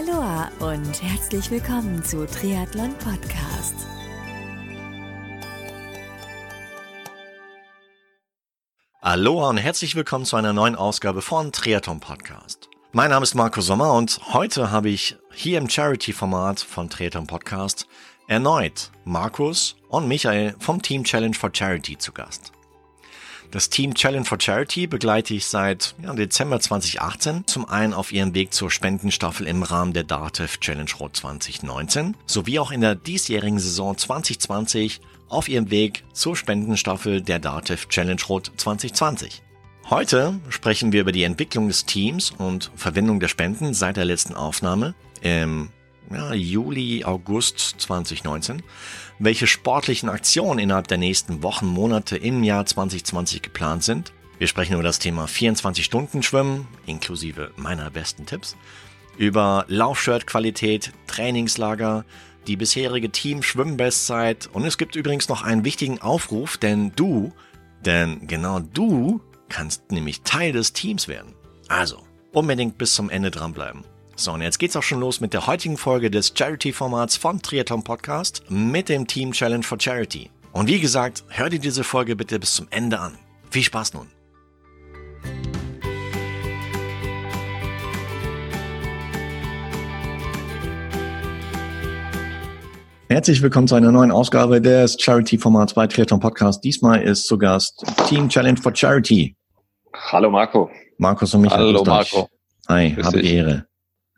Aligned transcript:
Aloha 0.00 0.50
und 0.60 1.02
herzlich 1.02 1.50
willkommen 1.50 2.02
zu 2.02 2.26
Triathlon 2.26 2.94
Podcast. 2.94 3.74
Aloha 9.02 9.50
und 9.50 9.58
herzlich 9.58 9.96
willkommen 9.96 10.24
zu 10.24 10.36
einer 10.36 10.54
neuen 10.54 10.74
Ausgabe 10.74 11.20
von 11.20 11.52
Triathlon 11.52 12.00
Podcast. 12.00 12.70
Mein 12.92 13.10
Name 13.10 13.24
ist 13.24 13.34
Marco 13.34 13.60
Sommer 13.60 13.92
und 13.92 14.20
heute 14.32 14.70
habe 14.70 14.88
ich 14.88 15.16
hier 15.34 15.58
im 15.58 15.68
Charity-Format 15.68 16.60
von 16.60 16.88
Triathlon 16.88 17.26
Podcast 17.26 17.86
erneut 18.26 18.92
Markus 19.04 19.76
und 19.90 20.08
Michael 20.08 20.54
vom 20.60 20.80
Team 20.80 21.04
Challenge 21.04 21.34
for 21.34 21.50
Charity 21.52 21.98
zu 21.98 22.12
Gast. 22.12 22.52
Das 23.50 23.68
Team 23.68 23.94
Challenge 23.94 24.24
for 24.24 24.40
Charity 24.40 24.86
begleite 24.86 25.34
ich 25.34 25.46
seit 25.46 25.96
ja, 26.00 26.14
Dezember 26.14 26.60
2018. 26.60 27.48
Zum 27.48 27.68
einen 27.68 27.92
auf 27.92 28.12
ihrem 28.12 28.32
Weg 28.32 28.54
zur 28.54 28.70
Spendenstaffel 28.70 29.48
im 29.48 29.64
Rahmen 29.64 29.92
der 29.92 30.04
DATEV 30.04 30.58
Challenge 30.60 30.90
Road 31.00 31.16
2019, 31.16 32.16
sowie 32.26 32.60
auch 32.60 32.70
in 32.70 32.80
der 32.80 32.94
diesjährigen 32.94 33.58
Saison 33.58 33.98
2020 33.98 35.00
auf 35.28 35.48
ihrem 35.48 35.70
Weg 35.72 36.04
zur 36.12 36.36
Spendenstaffel 36.36 37.22
der 37.22 37.40
DATEV 37.40 37.88
Challenge 37.88 38.22
Road 38.28 38.52
2020. 38.56 39.42
Heute 39.88 40.38
sprechen 40.48 40.92
wir 40.92 41.00
über 41.00 41.10
die 41.10 41.24
Entwicklung 41.24 41.66
des 41.66 41.86
Teams 41.86 42.30
und 42.30 42.70
Verwendung 42.76 43.18
der 43.18 43.26
Spenden 43.26 43.74
seit 43.74 43.96
der 43.96 44.04
letzten 44.04 44.34
Aufnahme 44.34 44.94
im 45.22 45.70
ja, 46.10 46.34
Juli, 46.34 47.04
August 47.04 47.76
2019, 47.78 48.62
welche 49.18 49.46
sportlichen 49.46 50.08
Aktionen 50.08 50.58
innerhalb 50.58 50.88
der 50.88 50.98
nächsten 50.98 51.42
Wochen, 51.42 51.66
Monate 51.66 52.16
im 52.16 52.42
Jahr 52.42 52.66
2020 52.66 53.42
geplant 53.42 53.84
sind. 53.84 54.12
Wir 54.38 54.46
sprechen 54.46 54.74
über 54.74 54.82
das 54.82 54.98
Thema 54.98 55.26
24-Stunden-Schwimmen, 55.26 56.66
inklusive 56.86 57.52
meiner 57.56 57.90
besten 57.90 58.26
Tipps, 58.26 58.56
über 59.18 59.64
Laufshirt-Qualität, 59.68 60.92
Trainingslager, 61.06 62.04
die 62.46 62.56
bisherige 62.56 63.10
Team-Schwimmbestzeit 63.10 64.48
und 64.52 64.64
es 64.64 64.78
gibt 64.78 64.96
übrigens 64.96 65.28
noch 65.28 65.42
einen 65.42 65.64
wichtigen 65.64 66.00
Aufruf, 66.00 66.56
denn 66.56 66.92
du, 66.96 67.32
denn 67.84 68.26
genau 68.26 68.60
du 68.60 69.20
kannst 69.48 69.92
nämlich 69.92 70.22
Teil 70.22 70.52
des 70.52 70.72
Teams 70.72 71.06
werden. 71.06 71.34
Also, 71.68 72.02
unbedingt 72.32 72.78
bis 72.78 72.94
zum 72.94 73.10
Ende 73.10 73.30
dranbleiben. 73.30 73.84
So, 74.20 74.32
und 74.32 74.42
jetzt 74.42 74.58
geht's 74.58 74.76
auch 74.76 74.82
schon 74.82 75.00
los 75.00 75.22
mit 75.22 75.32
der 75.32 75.46
heutigen 75.46 75.78
Folge 75.78 76.10
des 76.10 76.34
Charity-Formats 76.36 77.16
von 77.16 77.40
Triathlon 77.40 77.82
Podcast 77.82 78.42
mit 78.50 78.90
dem 78.90 79.06
Team 79.06 79.32
Challenge 79.32 79.62
for 79.62 79.80
Charity. 79.80 80.28
Und 80.52 80.68
wie 80.68 80.78
gesagt, 80.78 81.24
hör 81.28 81.48
dir 81.48 81.58
diese 81.58 81.84
Folge 81.84 82.16
bitte 82.16 82.38
bis 82.38 82.54
zum 82.54 82.66
Ende 82.68 83.00
an. 83.00 83.16
Viel 83.50 83.62
Spaß 83.62 83.94
nun! 83.94 84.08
Herzlich 93.08 93.40
willkommen 93.40 93.68
zu 93.68 93.74
einer 93.74 93.90
neuen 93.90 94.10
Ausgabe 94.10 94.60
des 94.60 94.98
Charity-Formats 95.00 95.72
bei 95.72 95.86
Triathlon 95.86 96.20
Podcast. 96.20 96.62
Diesmal 96.62 97.00
ist 97.00 97.26
zu 97.26 97.38
Gast 97.38 97.82
Team 98.06 98.28
Challenge 98.28 98.60
for 98.60 98.76
Charity. 98.76 99.34
Hallo 99.94 100.28
Marco. 100.28 100.68
Markus 100.98 101.32
und 101.32 101.40
Michael. 101.40 101.68
Hallo 101.68 101.84
Marco. 101.84 102.28
Hi, 102.68 102.92
Grüß 102.92 103.06
habe 103.06 103.22
die 103.22 103.34
Ehre. 103.34 103.69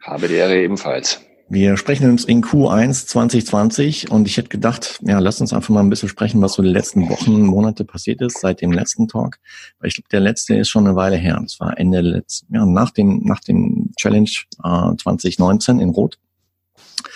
Habe 0.02 0.28
die 0.28 0.34
Ehre 0.34 0.60
ebenfalls. 0.60 1.20
Wir 1.48 1.76
sprechen 1.76 2.08
uns 2.08 2.24
in 2.24 2.42
Q1 2.42 3.06
2020 3.08 4.10
und 4.10 4.26
ich 4.26 4.38
hätte 4.38 4.48
gedacht, 4.48 5.00
ja, 5.02 5.18
lass 5.18 5.40
uns 5.40 5.52
einfach 5.52 5.68
mal 5.68 5.80
ein 5.80 5.90
bisschen 5.90 6.08
sprechen, 6.08 6.40
was 6.40 6.54
so 6.54 6.62
die 6.62 6.70
letzten 6.70 7.10
Wochen, 7.10 7.42
Monate 7.42 7.84
passiert 7.84 8.22
ist 8.22 8.40
seit 8.40 8.62
dem 8.62 8.72
letzten 8.72 9.06
Talk. 9.06 9.36
Weil 9.78 9.88
ich 9.88 9.94
glaube, 9.94 10.08
der 10.10 10.20
letzte 10.20 10.56
ist 10.56 10.70
schon 10.70 10.86
eine 10.86 10.96
Weile 10.96 11.16
her. 11.16 11.38
Das 11.42 11.60
war 11.60 11.78
Ende 11.78 12.00
letzten, 12.00 12.54
ja, 12.54 12.64
nach 12.64 12.90
dem, 12.90 13.20
nach 13.24 13.40
dem 13.40 13.90
Challenge 13.96 14.30
äh, 14.64 14.96
2019 14.96 15.78
in 15.78 15.90
Rot. 15.90 16.18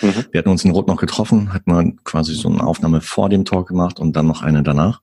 Mhm. 0.01 0.25
Wir 0.31 0.39
hatten 0.39 0.49
uns 0.49 0.63
in 0.63 0.71
Rot 0.71 0.87
noch 0.87 0.97
getroffen, 0.97 1.51
hatten 1.51 1.71
wir 1.71 1.93
quasi 2.03 2.35
so 2.35 2.47
eine 2.47 2.63
Aufnahme 2.63 3.01
vor 3.01 3.29
dem 3.29 3.43
Talk 3.43 3.67
gemacht 3.67 3.99
und 3.99 4.15
dann 4.15 4.27
noch 4.27 4.43
eine 4.43 4.61
danach. 4.61 5.01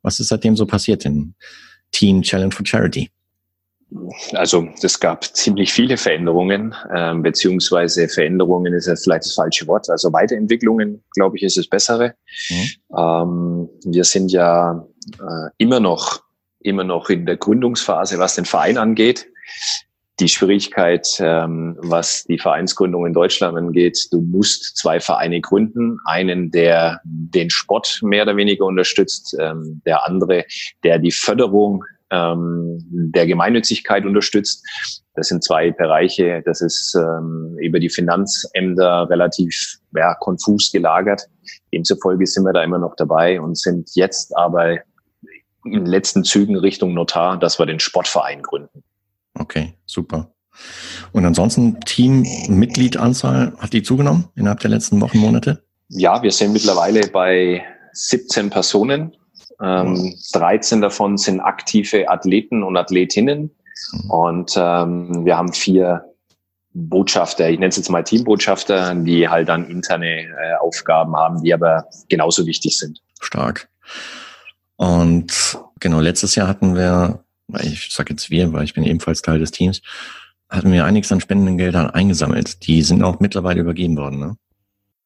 Was 0.00 0.20
ist 0.20 0.28
seitdem 0.28 0.56
so 0.56 0.64
passiert 0.64 1.04
im 1.04 1.34
Team 1.92 2.22
Challenge 2.22 2.52
for 2.52 2.64
Charity? 2.64 3.10
Also 4.32 4.68
es 4.82 4.98
gab 4.98 5.24
ziemlich 5.24 5.72
viele 5.72 5.96
Veränderungen, 5.96 6.74
ähm, 6.94 7.22
beziehungsweise 7.22 8.08
Veränderungen 8.08 8.74
ist 8.74 8.86
ja 8.86 8.96
vielleicht 8.96 9.24
das 9.24 9.34
falsche 9.34 9.66
Wort. 9.66 9.88
Also 9.88 10.12
Weiterentwicklungen, 10.12 11.02
glaube 11.14 11.36
ich, 11.36 11.44
ist 11.44 11.56
das 11.56 11.68
Bessere. 11.68 12.14
Mhm. 12.50 12.70
Ähm, 12.96 13.68
wir 13.84 14.04
sind 14.04 14.32
ja 14.32 14.84
äh, 15.20 15.50
immer 15.58 15.80
noch 15.80 16.24
immer 16.64 16.82
noch 16.82 17.10
in 17.10 17.26
der 17.26 17.36
Gründungsphase, 17.36 18.18
was 18.18 18.34
den 18.34 18.46
Verein 18.46 18.78
angeht. 18.78 19.26
Die 20.20 20.28
Schwierigkeit, 20.28 21.08
ähm, 21.18 21.76
was 21.80 22.24
die 22.24 22.38
Vereinsgründung 22.38 23.06
in 23.06 23.12
Deutschland 23.12 23.56
angeht, 23.56 24.06
du 24.12 24.20
musst 24.20 24.76
zwei 24.76 25.00
Vereine 25.00 25.40
gründen. 25.40 25.98
Einen, 26.06 26.50
der 26.50 27.00
den 27.04 27.50
Sport 27.50 27.98
mehr 28.02 28.22
oder 28.22 28.36
weniger 28.36 28.64
unterstützt, 28.64 29.36
ähm, 29.38 29.82
der 29.84 30.06
andere, 30.06 30.44
der 30.84 30.98
die 30.98 31.10
Förderung 31.10 31.84
ähm, 32.14 32.78
der 32.90 33.26
Gemeinnützigkeit 33.26 34.04
unterstützt. 34.04 34.64
Das 35.14 35.28
sind 35.28 35.44
zwei 35.44 35.70
Bereiche, 35.70 36.42
das 36.44 36.60
ist 36.60 36.94
ähm, 36.94 37.56
über 37.60 37.78
die 37.78 37.90
Finanzämter 37.90 39.08
relativ 39.08 39.78
ja, 39.94 40.14
konfus 40.14 40.70
gelagert. 40.72 41.22
Demzufolge 41.72 42.26
sind 42.26 42.44
wir 42.44 42.52
da 42.52 42.62
immer 42.62 42.78
noch 42.78 42.96
dabei 42.96 43.40
und 43.40 43.58
sind 43.58 43.90
jetzt 43.94 44.36
aber 44.36 44.78
in 45.64 45.86
letzten 45.86 46.24
Zügen 46.24 46.56
Richtung 46.56 46.94
Notar, 46.94 47.38
dass 47.38 47.58
wir 47.58 47.66
den 47.66 47.80
Sportverein 47.80 48.42
gründen. 48.42 48.82
Okay, 49.38 49.74
super. 49.86 50.32
Und 51.12 51.24
ansonsten 51.24 51.80
Teammitgliedanzahl, 51.80 53.54
hat 53.58 53.72
die 53.72 53.82
zugenommen 53.82 54.28
innerhalb 54.36 54.60
der 54.60 54.70
letzten 54.70 55.00
Wochen, 55.00 55.18
Monate? 55.18 55.64
Ja, 55.88 56.22
wir 56.22 56.30
sind 56.30 56.52
mittlerweile 56.52 57.08
bei 57.08 57.64
17 57.92 58.50
Personen 58.50 59.16
ähm, 59.60 60.14
13 60.32 60.80
davon 60.80 61.16
sind 61.16 61.40
aktive 61.40 62.08
Athleten 62.08 62.62
und 62.62 62.76
Athletinnen. 62.76 63.50
Mhm. 63.92 64.10
Und 64.10 64.54
ähm, 64.56 65.24
wir 65.24 65.36
haben 65.36 65.52
vier 65.52 66.04
Botschafter, 66.74 67.48
ich 67.48 67.58
nenne 67.58 67.68
es 67.68 67.76
jetzt 67.76 67.88
mal 67.88 68.02
Teambotschafter, 68.02 68.94
die 68.96 69.28
halt 69.28 69.48
dann 69.48 69.70
interne 69.70 70.22
äh, 70.22 70.54
Aufgaben 70.60 71.16
haben, 71.16 71.42
die 71.42 71.54
aber 71.54 71.86
genauso 72.08 72.46
wichtig 72.46 72.76
sind. 72.76 73.00
Stark. 73.20 73.68
Und 74.76 75.58
genau, 75.78 76.00
letztes 76.00 76.34
Jahr 76.34 76.48
hatten 76.48 76.74
wir, 76.74 77.20
ich 77.62 77.92
sage 77.92 78.12
jetzt 78.12 78.28
wir, 78.30 78.52
weil 78.52 78.64
ich 78.64 78.74
bin 78.74 78.84
ebenfalls 78.84 79.22
Teil 79.22 79.38
des 79.38 79.52
Teams, 79.52 79.82
hatten 80.48 80.72
wir 80.72 80.84
einiges 80.84 81.12
an 81.12 81.20
Spendengeldern 81.20 81.90
eingesammelt. 81.90 82.66
Die 82.66 82.82
sind 82.82 83.02
auch 83.04 83.20
mittlerweile 83.20 83.60
übergeben 83.60 83.96
worden, 83.96 84.18
ne? 84.18 84.36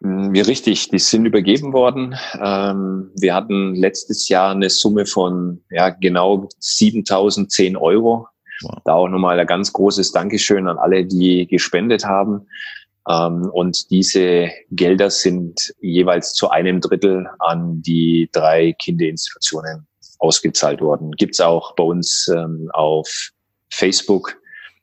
Mm, 0.01 0.33
wie 0.33 0.41
richtig, 0.41 0.89
die 0.91 0.99
sind 0.99 1.27
übergeben 1.27 1.73
worden. 1.73 2.17
Ähm, 2.41 3.11
wir 3.17 3.35
hatten 3.35 3.75
letztes 3.75 4.29
Jahr 4.29 4.53
eine 4.53 4.71
Summe 4.71 5.07
von 5.07 5.63
ja, 5.71 5.91
genau 5.91 6.49
7010 6.59 7.77
Euro. 7.77 8.29
Wow. 8.63 8.79
Da 8.85 8.95
auch 8.95 9.09
nochmal 9.09 9.39
ein 9.39 9.47
ganz 9.47 9.73
großes 9.73 10.13
Dankeschön 10.13 10.69
an 10.69 10.79
alle, 10.79 11.05
die 11.05 11.47
gespendet 11.47 12.05
haben. 12.05 12.47
Ähm, 13.09 13.51
und 13.53 13.91
diese 13.91 14.51
Gelder 14.71 15.11
sind 15.11 15.75
jeweils 15.81 16.35
zu 16.35 16.51
einem 16.51 16.81
Drittel 16.81 17.29
an 17.41 17.83
die 17.83 18.29
drei 18.33 18.73
Kinderinstitutionen 18.73 19.87
ausgezahlt 20.21 20.81
worden. 20.81 21.13
Gibt's 21.13 21.41
auch 21.41 21.75
bei 21.75 21.85
uns 21.85 22.29
ähm, 22.29 22.71
auf 22.73 23.31
Facebook 23.71 24.41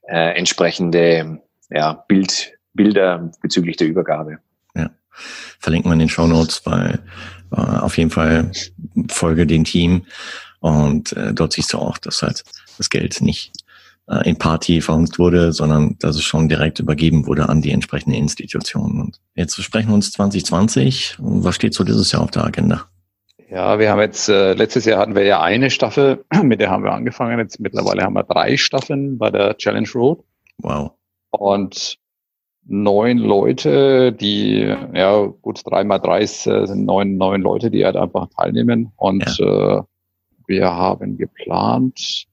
äh, 0.07 0.37
entsprechende 0.37 1.41
ja, 1.69 2.03
Bild, 2.07 2.53
Bilder 2.73 3.31
bezüglich 3.41 3.77
der 3.77 3.87
Übergabe 3.87 4.39
verlinken 5.59 5.89
wir 5.89 5.93
in 5.93 5.99
den 5.99 6.09
Show 6.09 6.27
Notes, 6.27 6.61
weil 6.65 6.99
äh, 7.51 7.55
auf 7.55 7.97
jeden 7.97 8.09
Fall 8.09 8.51
folge 9.09 9.45
dem 9.45 9.63
Team 9.63 10.05
und 10.59 11.13
äh, 11.13 11.33
dort 11.33 11.53
siehst 11.53 11.73
du 11.73 11.77
auch, 11.77 11.97
dass 11.97 12.21
halt 12.21 12.43
das 12.77 12.89
Geld 12.89 13.21
nicht 13.21 13.51
äh, 14.07 14.27
in 14.27 14.37
Party 14.37 14.81
verhunzt 14.81 15.19
wurde, 15.19 15.53
sondern 15.53 15.95
dass 15.99 16.15
es 16.15 16.23
schon 16.23 16.49
direkt 16.49 16.79
übergeben 16.79 17.27
wurde 17.27 17.49
an 17.49 17.61
die 17.61 17.71
entsprechenden 17.71 18.17
Institutionen. 18.17 18.99
Und 18.99 19.19
jetzt 19.35 19.61
sprechen 19.61 19.90
wir 19.90 19.95
uns 19.95 20.11
2020. 20.11 21.17
Was 21.19 21.55
steht 21.55 21.73
so 21.73 21.84
dieses 21.84 22.11
Jahr 22.11 22.23
auf 22.23 22.31
der 22.31 22.45
Agenda? 22.45 22.85
Ja, 23.49 23.78
wir 23.78 23.91
haben 23.91 24.01
jetzt, 24.01 24.28
äh, 24.28 24.53
letztes 24.53 24.85
Jahr 24.85 24.99
hatten 24.99 25.16
wir 25.16 25.23
ja 25.23 25.41
eine 25.41 25.69
Staffel, 25.69 26.25
mit 26.43 26.59
der 26.59 26.72
haben 26.72 26.84
wir 26.84 26.93
angefangen. 26.93 27.40
Jetzt 27.40 27.59
mittlerweile 27.59 28.03
haben 28.03 28.13
wir 28.13 28.23
drei 28.23 28.57
Staffeln 28.57 29.17
bei 29.17 29.29
der 29.29 29.57
Challenge 29.57 29.90
Road. 29.93 30.23
Wow. 30.57 30.91
Und 31.29 31.97
neun 32.66 33.17
Leute, 33.17 34.12
die, 34.12 34.73
ja 34.94 35.26
gut, 35.41 35.62
drei 35.66 35.84
mal 35.84 36.00
drei 36.00 36.22
äh, 36.22 36.28
sind 36.28 36.85
neun, 36.85 37.17
neun 37.17 37.41
Leute, 37.41 37.72
die 37.72 37.85
halt 37.85 37.96
einfach 37.96 38.28
teilnehmen. 38.35 38.91
Und 38.96 39.38
ja. 39.38 39.79
äh, 39.79 39.84
wir 40.47 40.72
haben 40.72 41.17
geplant, 41.17 42.28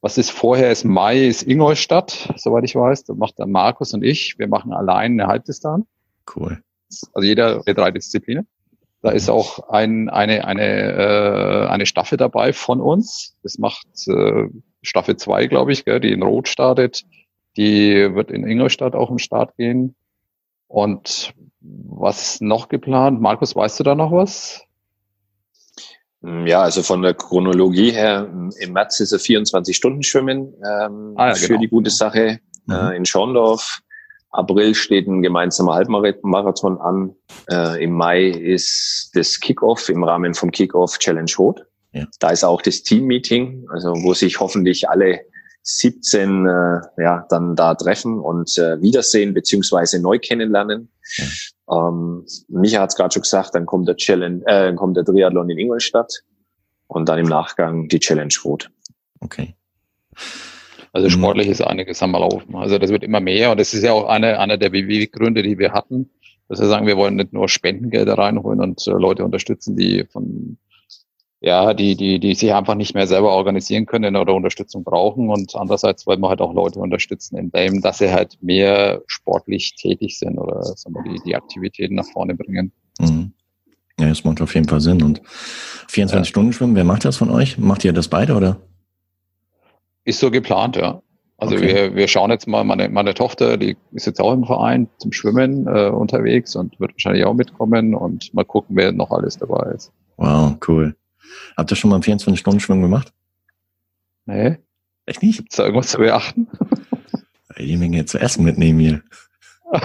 was 0.00 0.18
ist 0.18 0.30
vorher, 0.30 0.70
ist 0.70 0.84
Mai, 0.84 1.26
ist 1.26 1.42
Ingolstadt, 1.42 2.34
soweit 2.36 2.64
ich 2.64 2.74
weiß. 2.74 3.04
Da 3.04 3.14
macht 3.14 3.38
der 3.38 3.46
Markus 3.46 3.94
und 3.94 4.04
ich. 4.04 4.38
Wir 4.38 4.48
machen 4.48 4.72
allein 4.72 5.12
eine 5.12 5.28
Halbdistanz. 5.28 5.86
Cool. 6.34 6.62
Also 7.14 7.26
jeder 7.26 7.60
der 7.60 7.74
drei 7.74 7.90
Disziplinen. 7.90 8.46
Da 9.00 9.10
ist 9.10 9.28
auch 9.28 9.68
ein, 9.68 10.08
eine, 10.08 10.46
eine, 10.46 10.62
äh, 10.62 11.66
eine 11.68 11.84
Staffel 11.84 12.16
dabei 12.16 12.52
von 12.52 12.80
uns. 12.80 13.36
Das 13.42 13.58
macht 13.58 13.86
äh, 14.06 14.48
Staffel 14.82 15.16
zwei, 15.16 15.46
glaube 15.46 15.72
ich, 15.72 15.84
gell, 15.84 16.00
die 16.00 16.12
in 16.12 16.22
Rot 16.22 16.48
startet. 16.48 17.04
Die 17.56 18.14
wird 18.14 18.30
in 18.30 18.46
Ingolstadt 18.46 18.94
auch 18.94 19.10
im 19.10 19.18
Start 19.18 19.56
gehen. 19.56 19.94
Und 20.66 21.34
was 21.60 22.40
noch 22.40 22.68
geplant? 22.68 23.20
Markus, 23.20 23.54
weißt 23.54 23.80
du 23.80 23.84
da 23.84 23.94
noch 23.94 24.12
was? 24.12 24.62
Ja, 26.46 26.62
also 26.62 26.82
von 26.82 27.02
der 27.02 27.14
Chronologie 27.14 27.90
her, 27.90 28.28
im 28.58 28.72
März 28.72 29.00
ist 29.00 29.12
er 29.12 29.18
24 29.18 29.76
Stunden 29.76 30.02
schwimmen 30.02 30.54
ähm, 30.64 31.12
ah, 31.16 31.28
ja, 31.28 31.34
für 31.34 31.48
genau. 31.48 31.60
die 31.60 31.68
gute 31.68 31.90
Sache 31.90 32.40
mhm. 32.66 32.74
äh, 32.74 32.96
in 32.96 33.04
Schorndorf. 33.04 33.80
April 34.30 34.74
steht 34.74 35.06
ein 35.06 35.22
gemeinsamer 35.22 35.74
Halbmarathon 35.74 36.80
an. 36.80 37.14
Äh, 37.48 37.84
Im 37.84 37.92
Mai 37.92 38.26
ist 38.26 39.10
das 39.14 39.38
Kickoff 39.38 39.88
im 39.88 40.02
Rahmen 40.02 40.34
vom 40.34 40.50
Kickoff 40.50 40.98
Challenge 40.98 41.30
Rot. 41.38 41.64
Ja. 41.92 42.04
Da 42.18 42.30
ist 42.30 42.42
auch 42.42 42.60
das 42.60 42.82
Team-Meeting, 42.82 43.68
also 43.70 43.92
wo 44.02 44.12
sich 44.12 44.40
hoffentlich 44.40 44.88
alle 44.88 45.20
17 45.64 46.46
äh, 46.46 47.02
ja, 47.02 47.26
dann 47.30 47.56
da 47.56 47.74
treffen 47.74 48.20
und 48.20 48.56
äh, 48.58 48.80
wiedersehen 48.82 49.32
beziehungsweise 49.32 50.00
neu 50.00 50.18
kennenlernen. 50.18 50.90
Ja. 51.16 51.88
Ähm, 51.88 52.26
Micha 52.48 52.80
hat 52.80 52.90
es 52.90 52.96
gerade 52.96 53.12
schon 53.12 53.22
gesagt, 53.22 53.54
dann 53.54 53.64
kommt 53.64 53.88
der 53.88 53.96
Challenge, 53.96 54.42
äh, 54.46 54.74
kommt 54.74 54.96
der 54.96 55.04
Triathlon 55.04 55.48
in 55.48 55.58
Ingolstadt 55.58 56.12
und 56.86 57.08
dann 57.08 57.18
im 57.18 57.26
Nachgang 57.26 57.88
die 57.88 57.98
Challenge 57.98 58.34
Rot. 58.44 58.70
Okay. 59.20 59.54
Also 60.92 61.08
sportlich 61.08 61.48
ist 61.48 61.62
einiges 61.62 62.02
am 62.02 62.12
Laufen. 62.12 62.54
Also 62.54 62.78
das 62.78 62.90
wird 62.90 63.02
immer 63.02 63.20
mehr 63.20 63.50
und 63.50 63.58
das 63.58 63.72
ist 63.72 63.82
ja 63.82 63.92
auch 63.92 64.06
eine, 64.06 64.38
einer 64.38 64.58
der 64.58 64.68
Beweggründe, 64.68 65.42
die 65.42 65.58
wir 65.58 65.72
hatten, 65.72 66.10
dass 66.48 66.60
wir 66.60 66.68
sagen, 66.68 66.86
wir 66.86 66.98
wollen 66.98 67.16
nicht 67.16 67.32
nur 67.32 67.48
Spendengelder 67.48 68.18
reinholen 68.18 68.60
und 68.60 68.86
äh, 68.86 68.90
Leute 68.90 69.24
unterstützen, 69.24 69.76
die 69.76 70.04
von 70.04 70.58
ja, 71.44 71.74
die, 71.74 71.94
die, 71.94 72.18
die 72.18 72.34
sich 72.34 72.54
einfach 72.54 72.74
nicht 72.74 72.94
mehr 72.94 73.06
selber 73.06 73.32
organisieren 73.32 73.84
können 73.84 74.16
oder 74.16 74.32
Unterstützung 74.32 74.82
brauchen. 74.82 75.28
Und 75.28 75.54
andererseits 75.54 76.06
wollen 76.06 76.20
wir 76.20 76.30
halt 76.30 76.40
auch 76.40 76.54
Leute 76.54 76.78
unterstützen, 76.78 77.36
in 77.36 77.50
dem, 77.50 77.82
dass 77.82 77.98
sie 77.98 78.10
halt 78.10 78.38
mehr 78.40 79.02
sportlich 79.06 79.74
tätig 79.76 80.18
sind 80.18 80.38
oder 80.38 80.62
sagen 80.62 80.94
wir, 80.94 81.02
die, 81.02 81.20
die 81.22 81.36
Aktivitäten 81.36 81.96
nach 81.96 82.06
vorne 82.06 82.34
bringen. 82.34 82.72
Mhm. 82.98 83.32
Ja, 84.00 84.08
das 84.08 84.24
macht 84.24 84.40
auf 84.40 84.54
jeden 84.54 84.66
Fall 84.66 84.80
Sinn. 84.80 85.02
Und 85.02 85.20
24 85.88 86.12
ja. 86.14 86.24
Stunden 86.24 86.54
schwimmen, 86.54 86.76
wer 86.76 86.84
macht 86.84 87.04
das 87.04 87.18
von 87.18 87.28
euch? 87.28 87.58
Macht 87.58 87.84
ihr 87.84 87.92
das 87.92 88.08
beide 88.08 88.36
oder? 88.36 88.56
Ist 90.06 90.20
so 90.20 90.30
geplant, 90.30 90.76
ja. 90.76 91.02
Also 91.36 91.56
okay. 91.56 91.74
wir, 91.74 91.94
wir 91.94 92.08
schauen 92.08 92.30
jetzt 92.30 92.48
mal, 92.48 92.64
meine, 92.64 92.88
meine 92.88 93.12
Tochter, 93.12 93.58
die 93.58 93.76
ist 93.92 94.06
jetzt 94.06 94.18
auch 94.18 94.32
im 94.32 94.44
Verein 94.44 94.88
zum 94.96 95.12
Schwimmen 95.12 95.66
äh, 95.66 95.88
unterwegs 95.88 96.56
und 96.56 96.80
wird 96.80 96.92
wahrscheinlich 96.92 97.26
auch 97.26 97.34
mitkommen 97.34 97.94
und 97.94 98.32
mal 98.32 98.46
gucken, 98.46 98.76
wer 98.76 98.92
noch 98.92 99.10
alles 99.10 99.36
dabei 99.36 99.72
ist. 99.72 99.92
Wow, 100.16 100.56
cool. 100.66 100.96
Habt 101.56 101.70
ihr 101.70 101.76
schon 101.76 101.90
mal 101.90 101.96
einen 101.96 102.04
24-Stunden-Schwimmen 102.04 102.82
gemacht? 102.82 103.12
Nee. 104.26 104.58
Echt 105.06 105.22
nicht? 105.22 105.38
Gibt's 105.38 105.56
da 105.56 105.64
irgendwas 105.64 105.90
zu 105.90 105.98
beachten? 105.98 106.48
Die 107.58 107.76
Menge 107.76 108.04
zu 108.06 108.18
essen 108.18 108.44
mitnehmen 108.44 108.80
hier. 108.80 109.02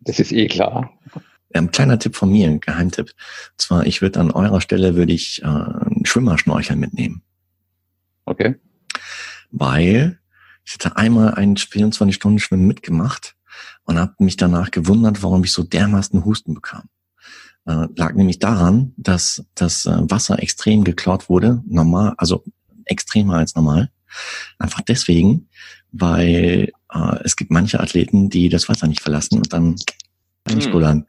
das 0.00 0.18
ist 0.20 0.32
eh 0.32 0.46
klar. 0.46 0.92
Ein 1.54 1.70
kleiner 1.70 1.98
Tipp 1.98 2.16
von 2.16 2.30
mir, 2.30 2.48
ein 2.48 2.60
Geheimtipp. 2.60 3.10
Und 3.10 3.60
zwar, 3.60 3.86
ich 3.86 4.00
würde 4.00 4.20
an 4.20 4.30
eurer 4.30 4.60
Stelle 4.60 4.94
würde 4.94 5.12
ich 5.12 5.42
äh, 5.42 5.46
einen 5.46 6.04
Schwimmerschnorchel 6.04 6.76
mitnehmen. 6.76 7.22
Okay. 8.24 8.56
Weil 9.50 10.18
ich 10.64 10.74
hatte 10.74 10.96
einmal 10.96 11.34
einen 11.34 11.56
24-Stunden-Schwimmen 11.56 12.66
mitgemacht 12.66 13.34
und 13.84 13.98
habe 13.98 14.14
mich 14.18 14.36
danach 14.36 14.70
gewundert, 14.70 15.22
warum 15.22 15.44
ich 15.44 15.52
so 15.52 15.62
dermaßen 15.62 16.24
Husten 16.24 16.54
bekam 16.54 16.88
äh, 17.66 17.86
lag 17.96 18.14
nämlich 18.14 18.38
daran, 18.38 18.92
dass 18.96 19.44
das 19.54 19.86
äh, 19.86 19.98
Wasser 20.10 20.42
extrem 20.42 20.84
geklaut 20.84 21.28
wurde, 21.28 21.62
normal, 21.66 22.14
also 22.16 22.44
extremer 22.84 23.36
als 23.36 23.54
normal. 23.54 23.90
Einfach 24.58 24.80
deswegen, 24.82 25.48
weil 25.92 26.72
äh, 26.92 27.16
es 27.24 27.36
gibt 27.36 27.50
manche 27.50 27.80
Athleten, 27.80 28.30
die 28.30 28.48
das 28.48 28.68
Wasser 28.68 28.86
nicht 28.86 29.00
verlassen 29.00 29.36
und 29.36 29.52
dann 29.52 29.76
einspullern. 30.44 30.98
Hm. 30.98 31.06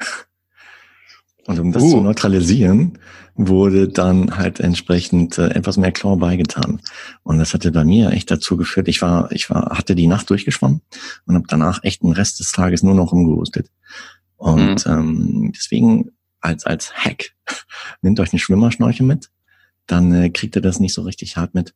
Und 1.45 1.59
um 1.59 1.71
das 1.73 1.83
uh. 1.83 1.89
zu 1.89 2.01
neutralisieren, 2.01 2.99
wurde 3.35 3.89
dann 3.89 4.37
halt 4.37 4.59
entsprechend 4.59 5.37
äh, 5.37 5.49
etwas 5.49 5.77
mehr 5.77 5.91
Chlor 5.91 6.17
beigetan. 6.17 6.81
Und 7.23 7.39
das 7.39 7.53
hatte 7.53 7.71
bei 7.71 7.83
mir 7.83 8.11
echt 8.11 8.29
dazu 8.29 8.57
geführt, 8.57 8.87
ich 8.87 9.01
war, 9.01 9.31
ich 9.31 9.49
war, 9.49 9.77
hatte 9.77 9.95
die 9.95 10.07
Nacht 10.07 10.29
durchgeschwommen 10.29 10.81
und 11.25 11.35
habe 11.35 11.45
danach 11.47 11.83
echt 11.83 12.03
den 12.03 12.13
Rest 12.13 12.39
des 12.39 12.51
Tages 12.51 12.83
nur 12.83 12.95
noch 12.95 13.11
umgehustet. 13.11 13.69
Und 14.37 14.85
mhm. 14.85 14.91
ähm, 14.91 15.51
deswegen 15.55 16.11
als, 16.43 16.65
als 16.65 16.93
Hack. 16.93 17.31
Nehmt 18.01 18.19
euch 18.19 18.31
eine 18.31 18.39
Schwimmerschnorche 18.39 19.03
mit, 19.03 19.29
dann 19.87 20.13
äh, 20.13 20.29
kriegt 20.29 20.55
ihr 20.55 20.61
das 20.61 20.79
nicht 20.79 20.93
so 20.93 21.01
richtig 21.01 21.37
hart 21.37 21.53
mit. 21.53 21.73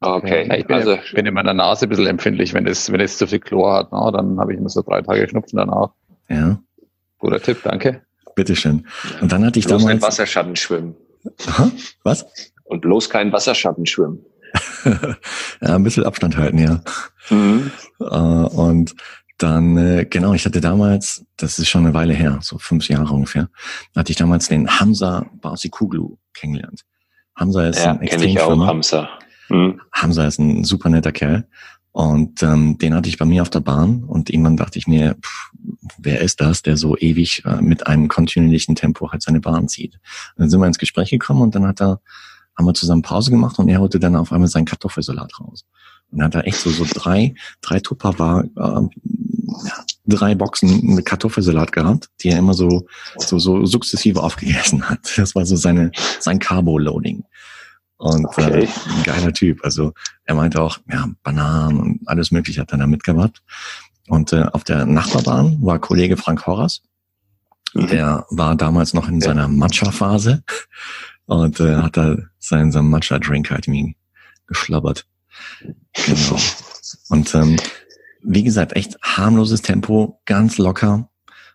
Okay. 0.00 0.46
Ja, 0.46 0.56
ich 0.56 0.66
bin, 0.66 0.76
also, 0.76 0.96
bin 1.12 1.26
in 1.26 1.34
meiner 1.34 1.54
Nase 1.54 1.86
ein 1.86 1.88
bisschen 1.88 2.06
empfindlich, 2.06 2.54
wenn 2.54 2.66
es, 2.66 2.92
wenn 2.92 3.00
es 3.00 3.18
zu 3.18 3.26
viel 3.26 3.40
Chlor 3.40 3.74
hat, 3.74 3.88
na, 3.90 4.10
dann 4.12 4.38
habe 4.38 4.52
ich 4.52 4.58
immer 4.58 4.68
so 4.68 4.82
drei 4.82 5.02
Tage 5.02 5.28
Schnupfen 5.28 5.56
danach. 5.56 5.90
Ja. 6.28 6.60
Guter 7.18 7.42
Tipp, 7.42 7.58
danke. 7.64 8.02
Bitteschön. 8.36 8.86
Und 9.20 9.32
dann 9.32 9.44
hatte 9.44 9.58
ich 9.58 9.66
bloß 9.66 9.82
damals. 9.82 10.00
Kein 10.00 10.08
Wasserschatten 10.08 10.54
schwimmen. 10.54 10.94
Was? 12.04 12.26
Und 12.62 12.82
bloß 12.82 13.10
kein 13.10 13.32
Wasserschatten 13.32 13.86
schwimmen. 13.86 14.24
ja, 14.84 15.74
ein 15.74 15.82
bisschen 15.82 16.04
Abstand 16.04 16.36
halten, 16.36 16.58
ja. 16.58 16.80
Mhm. 17.30 17.72
Uh, 17.98 18.46
und 18.46 18.94
dann, 19.38 19.76
äh, 19.76 20.04
genau, 20.04 20.34
ich 20.34 20.44
hatte 20.44 20.60
damals, 20.60 21.24
das 21.36 21.58
ist 21.58 21.68
schon 21.68 21.84
eine 21.86 21.94
Weile 21.94 22.12
her, 22.12 22.38
so 22.42 22.58
fünf 22.58 22.88
Jahre 22.88 23.14
ungefähr, 23.14 23.48
hatte 23.96 24.12
ich 24.12 24.18
damals 24.18 24.48
den 24.48 24.68
Hamza 24.68 25.26
Basikuglu 25.40 26.16
kennengelernt. 26.34 26.84
Hamza 27.36 27.68
ist 27.68 27.78
ja, 27.78 27.92
ein 27.92 28.02
extrem 28.02 28.30
ich 28.30 28.40
auch, 28.40 28.66
Hamza. 28.66 29.08
Mhm. 29.48 29.80
Hamza 29.92 30.26
ist 30.26 30.38
ein 30.38 30.64
super 30.64 30.90
netter 30.90 31.12
Kerl. 31.12 31.46
Und 31.92 32.42
ähm, 32.42 32.78
den 32.78 32.94
hatte 32.94 33.08
ich 33.08 33.18
bei 33.18 33.24
mir 33.24 33.42
auf 33.42 33.50
der 33.50 33.60
Bahn 33.60 34.04
und 34.04 34.30
irgendwann 34.30 34.56
dachte 34.56 34.78
ich 34.78 34.86
mir, 34.86 35.16
pff, 35.20 35.50
wer 35.98 36.20
ist 36.20 36.40
das, 36.40 36.62
der 36.62 36.76
so 36.76 36.96
ewig 36.96 37.44
äh, 37.44 37.60
mit 37.60 37.86
einem 37.86 38.08
kontinuierlichen 38.08 38.76
Tempo 38.76 39.10
halt 39.10 39.22
seine 39.22 39.40
Bahn 39.40 39.68
zieht. 39.68 39.94
Und 39.94 40.42
dann 40.42 40.50
sind 40.50 40.60
wir 40.60 40.66
ins 40.66 40.78
Gespräch 40.78 41.10
gekommen 41.10 41.42
und 41.42 41.54
dann 41.54 41.66
hat 41.66 41.80
er, 41.80 42.00
haben 42.56 42.66
wir 42.66 42.74
zusammen 42.74 43.02
Pause 43.02 43.30
gemacht 43.30 43.58
und 43.58 43.68
er 43.68 43.80
holte 43.80 43.98
dann 43.98 44.16
auf 44.16 44.32
einmal 44.32 44.48
seinen 44.48 44.66
Kartoffelsalat 44.66 45.40
raus. 45.40 45.64
Und 46.10 46.22
hat 46.22 46.34
da 46.34 46.40
echt 46.40 46.58
so, 46.58 46.70
so 46.70 46.86
drei, 46.88 47.34
drei 47.60 47.80
Tupperware, 47.80 48.48
äh, 48.56 49.08
drei 50.06 50.34
Boxen 50.34 50.94
mit 50.94 51.04
Kartoffelsalat 51.04 51.72
gehabt, 51.72 52.08
die 52.22 52.30
er 52.30 52.38
immer 52.38 52.54
so, 52.54 52.86
so, 53.16 53.38
so 53.38 53.66
sukzessive 53.66 54.22
aufgegessen 54.22 54.88
hat. 54.88 55.00
Das 55.16 55.34
war 55.34 55.44
so 55.44 55.56
seine, 55.56 55.92
sein 56.20 56.38
Carbo-Loading. 56.38 57.24
Und 57.98 58.26
okay. 58.26 58.64
äh, 58.64 58.68
ein 58.96 59.02
geiler 59.02 59.32
Typ. 59.32 59.64
Also 59.64 59.92
er 60.24 60.34
meinte 60.34 60.62
auch, 60.62 60.78
ja, 60.90 61.08
Bananen 61.22 61.80
und 61.80 62.00
alles 62.06 62.30
mögliche 62.30 62.60
hat 62.60 62.72
er 62.72 62.78
da 62.78 62.86
mitgebracht. 62.86 63.42
Und 64.08 64.32
äh, 64.32 64.44
auf 64.52 64.64
der 64.64 64.86
Nachbarbahn 64.86 65.58
war 65.60 65.78
Kollege 65.78 66.16
Frank 66.16 66.46
Horras. 66.46 66.82
Mhm. 67.74 67.88
Der 67.88 68.26
war 68.30 68.56
damals 68.56 68.94
noch 68.94 69.08
in 69.08 69.20
ja. 69.20 69.26
seiner 69.26 69.48
Matcha-Phase 69.48 70.42
und 71.26 71.60
äh, 71.60 71.76
hat 71.76 71.96
da 71.96 72.16
seinen, 72.38 72.72
seinen 72.72 72.88
Matcha-Drink 72.88 73.50
halt 73.50 73.68
irgendwie 73.68 73.96
geschlabbert. 74.46 75.06
Genau. 76.06 76.38
Und 77.10 77.34
ähm, 77.34 77.56
wie 78.22 78.42
gesagt, 78.42 78.74
echt 78.76 78.96
harmloses 79.02 79.62
Tempo, 79.62 80.20
ganz 80.24 80.58
locker 80.58 81.08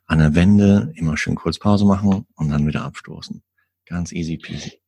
an 0.06 0.20
der 0.20 0.36
Wende, 0.36 0.92
immer 0.96 1.18
schön 1.18 1.36
kurz 1.36 1.60
Pause 1.60 1.86
machen 1.86 2.26
und 2.36 2.50
dann 2.50 2.68
wieder 2.68 2.84
abstoßen. 2.84 3.42
Ganz 3.86 4.12
easy 4.12 4.38
peasy. 4.38 4.80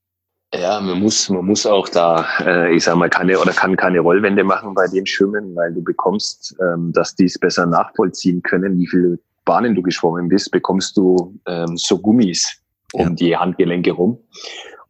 Ja, 0.54 0.80
man 0.80 1.00
muss, 1.00 1.30
man 1.30 1.46
muss 1.46 1.66
auch 1.66 1.90
da, 1.90 2.26
äh, 2.40 2.76
ich 2.76 2.84
sag 2.84 2.96
mal, 2.96 3.10
keine 3.10 3.40
oder 3.40 3.52
kann 3.52 3.76
keine 3.76 4.00
Rollwände 4.00 4.44
machen 4.44 4.74
bei 4.74 4.88
dem 4.88 5.06
Schwimmen, 5.06 5.56
weil 5.56 5.74
du 5.74 5.84
bekommst, 5.84 6.56
ähm, 6.62 6.94
dass 6.94 7.16
die 7.16 7.26
es 7.26 7.38
besser 7.38 7.66
nachvollziehen 7.66 8.42
können, 8.42 8.78
wie 8.78 8.88
viele 8.88 9.20
Bahnen 9.44 9.76
du 9.76 9.82
geschwommen 9.82 10.30
bist, 10.30 10.52
bekommst 10.52 10.96
du 10.98 11.38
ähm, 11.46 11.78
so 11.78 12.00
Gummis 12.00 12.62
um 12.94 13.02
ja. 13.02 13.10
die 13.10 13.38
Handgelenke 13.38 13.92
rum. 13.92 14.18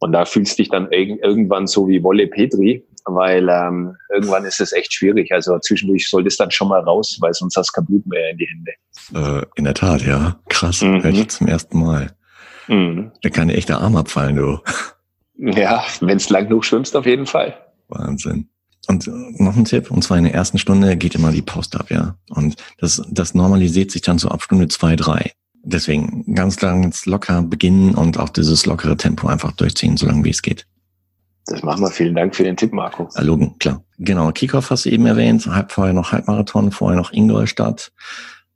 Und 0.06 0.12
da 0.12 0.24
fühlst 0.24 0.54
du 0.54 0.62
dich 0.62 0.70
dann 0.70 0.92
irgendwann 0.92 1.66
so 1.66 1.88
wie 1.88 2.04
Wolle 2.04 2.28
Petri, 2.28 2.86
weil 3.06 3.50
ähm, 3.50 3.96
irgendwann 4.14 4.46
ist 4.46 4.62
es 4.62 4.72
echt 4.72 4.94
schwierig. 4.94 5.32
Also 5.32 5.58
zwischendurch 5.58 6.08
sollte 6.08 6.28
es 6.28 6.38
dann 6.38 6.52
schon 6.52 6.68
mal 6.68 6.82
raus, 6.82 7.18
weil 7.22 7.34
sonst 7.34 7.58
hast 7.58 7.70
du 7.70 7.82
kein 7.82 7.86
Blut 7.88 8.06
mehr 8.06 8.30
in 8.30 8.38
die 8.38 8.46
Hände. 8.46 9.40
Äh, 9.42 9.46
in 9.56 9.64
der 9.64 9.74
Tat, 9.74 10.06
ja. 10.06 10.40
Krass, 10.48 10.84
mhm. 10.84 11.02
höre 11.02 11.10
ich 11.10 11.30
zum 11.30 11.48
ersten 11.48 11.80
Mal. 11.80 12.12
Mhm. 12.68 13.14
Da 13.24 13.30
kann 13.32 13.48
dir 13.48 13.56
echt 13.56 13.70
der 13.70 13.80
Arm 13.80 13.96
abfallen, 13.96 14.36
du. 14.36 14.60
Ja, 15.38 15.84
wenn 16.02 16.18
es 16.18 16.30
lang 16.30 16.50
genug 16.50 16.66
schwimmst, 16.66 16.96
auf 16.96 17.08
jeden 17.08 17.26
Fall. 17.26 17.58
Wahnsinn. 17.88 18.48
Und 18.88 19.08
äh, 19.08 19.12
noch 19.42 19.56
ein 19.56 19.66
Tipp, 19.66 19.90
und 19.90 20.04
zwar 20.04 20.20
in 20.20 20.26
der 20.26 20.36
ersten 20.36 20.60
Stunde 20.60 20.98
geht 20.98 21.16
immer 21.16 21.32
die 21.32 21.42
Post 21.42 21.76
ab, 21.76 21.90
ja. 21.90 22.16
Und 22.30 22.58
das, 22.78 23.02
das 23.10 23.34
normalisiert 23.34 23.90
sich 23.90 24.04
dann 24.04 24.20
so 24.20 24.30
ab 24.30 24.44
Stunde 24.44 24.68
zwei, 24.68 24.96
drei. 24.96 25.32
Deswegen 25.68 26.36
ganz 26.36 26.58
ganz 26.58 27.08
locker 27.08 27.42
beginnen 27.42 27.96
und 27.96 28.20
auch 28.20 28.30
dieses 28.30 28.68
lockere 28.68 28.98
Tempo 28.98 29.28
einfach 29.28 29.52
durchziehen, 29.52 29.98
solange 29.98 30.24
wie 30.24 30.30
es 30.30 30.44
geht. 30.44 30.68
Das 31.48 31.64
machen 31.64 31.82
wir. 31.82 31.90
Vielen 31.90 32.16
Dank 32.16 32.36
für 32.36 32.44
den 32.44 32.56
Tipp, 32.56 32.72
Marco. 32.72 33.10
Ja, 33.16 33.22
Logan, 33.22 33.58
klar. 33.60 33.84
Genau, 33.98 34.32
Kickoff 34.32 34.70
hast 34.70 34.86
du 34.86 34.90
eben 34.90 35.06
erwähnt. 35.06 35.46
Halb 35.48 35.72
vorher 35.72 35.94
noch 35.94 36.12
Halbmarathon, 36.12 36.72
vorher 36.72 36.98
noch 36.98 37.12
Ingolstadt. 37.12 37.92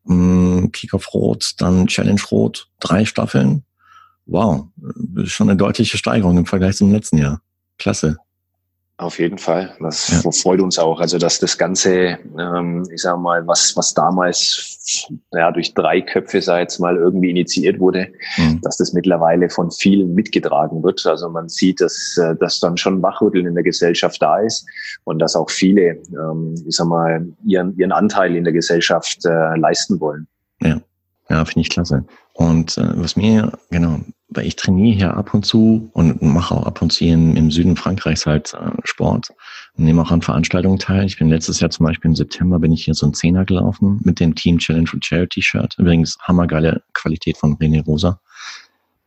Mm, 0.04 0.68
Kickoff 0.72 1.14
Rot, 1.14 1.54
dann 1.58 1.88
Challenge 1.88 2.22
Rot, 2.32 2.70
drei 2.80 3.06
Staffeln. 3.06 3.64
Wow, 4.26 4.68
schon 5.24 5.50
eine 5.50 5.58
deutliche 5.58 5.98
Steigerung 5.98 6.38
im 6.38 6.46
Vergleich 6.46 6.78
zum 6.78 6.92
letzten 6.92 7.18
Jahr. 7.18 7.42
Klasse. 7.80 8.18
Auf 9.00 9.18
jeden 9.18 9.38
Fall. 9.38 9.78
Das 9.80 10.24
ja. 10.26 10.30
freut 10.30 10.60
uns 10.60 10.78
auch. 10.78 11.00
Also, 11.00 11.18
dass 11.18 11.40
das 11.40 11.58
Ganze, 11.58 12.20
ähm, 12.38 12.86
ich 12.94 13.02
sag 13.02 13.18
mal, 13.18 13.48
was, 13.48 13.74
was 13.78 13.94
damals 13.94 15.08
ja, 15.32 15.54
durch 15.54 15.74
drei 15.74 16.02
Köpfe, 16.02 16.42
sei 16.42 16.60
jetzt 16.60 16.80
mal, 16.80 16.98
irgendwie 16.98 17.30
initiiert 17.30 17.80
wurde, 17.80 18.10
mhm. 18.36 18.60
dass 18.62 18.76
das 18.76 18.92
mittlerweile 18.92 19.50
von 19.50 19.72
vielen 19.72 20.14
mitgetragen 20.16 20.84
wird. 20.84 21.06
Also 21.06 21.30
man 21.30 21.48
sieht, 21.48 21.80
dass, 21.80 22.18
äh, 22.18 22.36
dass 22.42 22.60
dann 22.60 22.76
schon 22.76 23.02
Wachrütteln 23.02 23.46
in 23.46 23.54
der 23.56 23.64
Gesellschaft 23.64 24.22
da 24.22 24.40
ist 24.40 24.66
und 25.06 25.20
dass 25.20 25.34
auch 25.34 25.50
viele, 25.50 26.02
ähm, 26.12 26.56
ich 26.68 26.76
sag 26.76 26.88
mal, 26.88 27.26
ihren, 27.46 27.78
ihren 27.78 27.94
Anteil 27.94 28.36
in 28.36 28.44
der 28.44 28.52
Gesellschaft 28.52 29.26
äh, 29.26 29.56
leisten 29.58 30.02
wollen. 30.02 30.28
Ja, 30.60 30.82
ja 31.30 31.46
finde 31.46 31.62
ich 31.62 31.70
klasse. 31.70 32.04
Und 32.34 32.78
äh, 32.78 32.90
was 32.96 33.16
mir, 33.16 33.54
genau, 33.70 34.02
weil 34.30 34.46
ich 34.46 34.56
trainiere 34.56 34.96
hier 34.96 35.18
ab 35.18 35.34
und 35.34 35.46
zu 35.46 35.90
und 35.94 36.22
mache 36.22 36.54
auch 36.56 36.66
ab 36.66 36.82
und 36.82 36.92
zu 36.92 37.06
im, 37.06 37.36
im 37.36 37.50
Süden 37.52 37.76
Frankreichs 37.76 38.26
halt 38.26 38.54
äh, 38.54 38.72
Sport 38.84 39.30
und 39.76 39.86
nehme 39.86 40.02
auch 40.02 40.12
an 40.12 40.22
Veranstaltungen 40.22 40.78
teil. 40.78 41.06
Ich 41.06 41.18
bin 41.18 41.30
letztes 41.30 41.60
Jahr 41.60 41.72
zum 41.72 41.86
Beispiel 41.86 42.10
im 42.10 42.16
September 42.16 42.60
bin 42.60 42.72
ich 42.72 42.86
hier 42.86 42.94
so 42.94 43.08
ein 43.08 43.14
Zehner 43.14 43.46
gelaufen 43.46 44.00
mit 44.04 44.20
dem 44.20 44.36
Team 44.36 44.60
Challenge 44.60 44.88
for 44.88 45.00
Charity 45.02 45.42
Shirt. 45.42 45.76
Übrigens 45.78 46.18
hammergeile 46.22 46.84
Qualität 46.94 47.38
von 47.38 47.58
René 47.58 47.84
Rosa. 47.84 48.20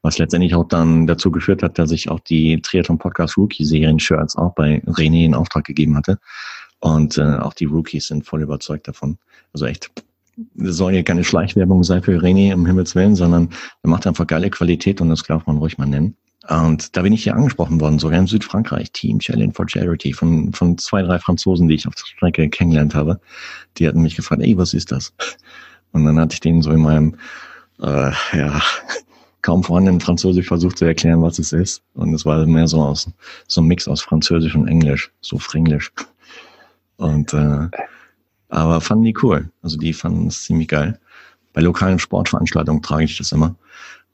Was 0.02 0.18
letztendlich 0.18 0.56
auch 0.56 0.66
dann 0.66 1.06
dazu 1.06 1.30
geführt 1.30 1.62
hat, 1.62 1.78
dass 1.78 1.92
ich 1.92 2.10
auch 2.10 2.18
die 2.18 2.60
Triathlon 2.60 2.98
Podcast 2.98 3.36
Rookie 3.36 3.64
Serien 3.64 4.00
Shirts 4.00 4.34
auch 4.36 4.54
bei 4.54 4.82
René 4.86 5.24
in 5.24 5.34
Auftrag 5.34 5.64
gegeben 5.64 5.96
hatte. 5.96 6.18
Und 6.80 7.16
äh, 7.18 7.36
auch 7.36 7.54
die 7.54 7.66
Rookies 7.66 8.08
sind 8.08 8.26
voll 8.26 8.42
überzeugt 8.42 8.88
davon. 8.88 9.18
Also 9.52 9.66
echt 9.66 9.92
das 10.36 10.76
soll 10.76 10.94
ja 10.94 11.02
keine 11.02 11.24
Schleichwerbung 11.24 11.84
sein 11.84 12.02
für 12.02 12.18
René 12.18 12.52
im 12.52 12.66
Himmels 12.66 12.94
Willen, 12.94 13.16
sondern 13.16 13.50
er 13.82 13.90
macht 13.90 14.06
einfach 14.06 14.26
geile 14.26 14.50
Qualität 14.50 15.00
und 15.00 15.08
das 15.08 15.22
darf 15.22 15.46
man 15.46 15.58
ruhig 15.58 15.78
mal 15.78 15.86
nennen. 15.86 16.16
Und 16.48 16.96
da 16.96 17.02
bin 17.02 17.12
ich 17.12 17.22
hier 17.22 17.36
angesprochen 17.36 17.80
worden, 17.80 18.00
sogar 18.00 18.18
in 18.18 18.26
Südfrankreich, 18.26 18.90
Team 18.92 19.20
Challenge 19.20 19.52
for 19.52 19.68
Charity, 19.68 20.12
von, 20.12 20.52
von 20.52 20.76
zwei, 20.76 21.02
drei 21.02 21.18
Franzosen, 21.20 21.68
die 21.68 21.76
ich 21.76 21.86
auf 21.86 21.94
der 21.94 22.06
Strecke 22.06 22.48
kennengelernt 22.48 22.94
habe. 22.94 23.20
Die 23.78 23.86
hatten 23.86 24.02
mich 24.02 24.16
gefragt, 24.16 24.42
ey, 24.42 24.56
was 24.56 24.74
ist 24.74 24.90
das? 24.90 25.14
Und 25.92 26.04
dann 26.04 26.18
hatte 26.18 26.34
ich 26.34 26.40
denen 26.40 26.62
so 26.62 26.72
in 26.72 26.80
meinem, 26.80 27.14
äh, 27.80 28.10
ja, 28.32 28.60
kaum 29.42 29.62
vorhandenen 29.62 30.00
Französisch 30.00 30.48
versucht 30.48 30.78
zu 30.78 30.84
erklären, 30.84 31.22
was 31.22 31.38
es 31.38 31.52
ist. 31.52 31.82
Und 31.94 32.12
es 32.14 32.24
war 32.24 32.44
mehr 32.46 32.66
so 32.66 32.80
aus, 32.80 33.08
so 33.46 33.60
ein 33.60 33.66
Mix 33.66 33.86
aus 33.86 34.02
Französisch 34.02 34.54
und 34.54 34.66
Englisch, 34.66 35.12
so 35.20 35.38
Fringlisch. 35.38 35.92
Und 36.96 37.32
äh, 37.34 37.68
aber 38.52 38.80
fanden 38.80 39.04
die 39.04 39.16
cool. 39.22 39.50
Also 39.62 39.78
die 39.78 39.92
fanden 39.92 40.26
es 40.26 40.42
ziemlich 40.42 40.68
geil. 40.68 41.00
Bei 41.52 41.60
lokalen 41.60 41.98
Sportveranstaltungen 41.98 42.82
trage 42.82 43.04
ich 43.04 43.16
das 43.16 43.32
immer. 43.32 43.56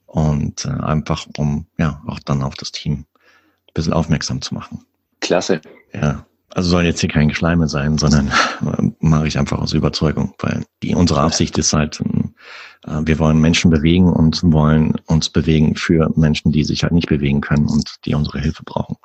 Und 0.07 0.65
äh, 0.65 0.69
einfach, 0.69 1.27
um 1.37 1.67
ja 1.77 2.01
auch 2.07 2.21
dann 2.21 2.43
auf 2.43 2.55
das 2.55 2.73
Team 2.73 2.93
ein 2.95 3.75
bisschen 3.75 3.93
aufmerksam 3.93 4.41
zu 4.41 4.55
machen. 4.55 4.85
Klasse. 5.21 5.61
Ja. 5.93 6.25
Also 6.55 6.71
soll 6.71 6.85
jetzt 6.85 7.01
hier 7.01 7.11
kein 7.11 7.29
Geschleime 7.29 7.69
sein, 7.69 7.99
sondern 7.99 8.29
äh, 8.29 8.91
mache 9.01 9.29
ich 9.29 9.39
einfach 9.39 9.59
aus 9.59 9.75
Überzeugung, 9.75 10.35
weil 10.39 10.65
die 10.83 10.95
unsere 10.95 11.21
Absicht 11.21 11.59
ist 11.59 11.73
halt, 11.73 12.01
äh, 12.01 13.01
wir 13.05 13.19
wollen 13.19 13.41
Menschen 13.41 13.71
bewegen 13.71 14.11
und 14.11 14.41
wollen 14.45 14.95
uns 15.07 15.29
bewegen 15.29 15.75
für 15.75 16.11
Menschen, 16.17 16.53
die 16.53 16.65
sich 16.65 16.85
halt 16.85 16.93
nicht 16.93 17.09
bewegen 17.09 17.41
können 17.41 17.67
und 17.67 17.97
die 18.05 18.15
unsere 18.15 18.41
Hilfe 18.41 18.63
brauchen. 18.65 18.97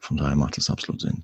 Von 0.00 0.16
daher 0.16 0.34
macht 0.34 0.58
es 0.58 0.70
absolut 0.70 1.02
Sinn. 1.02 1.22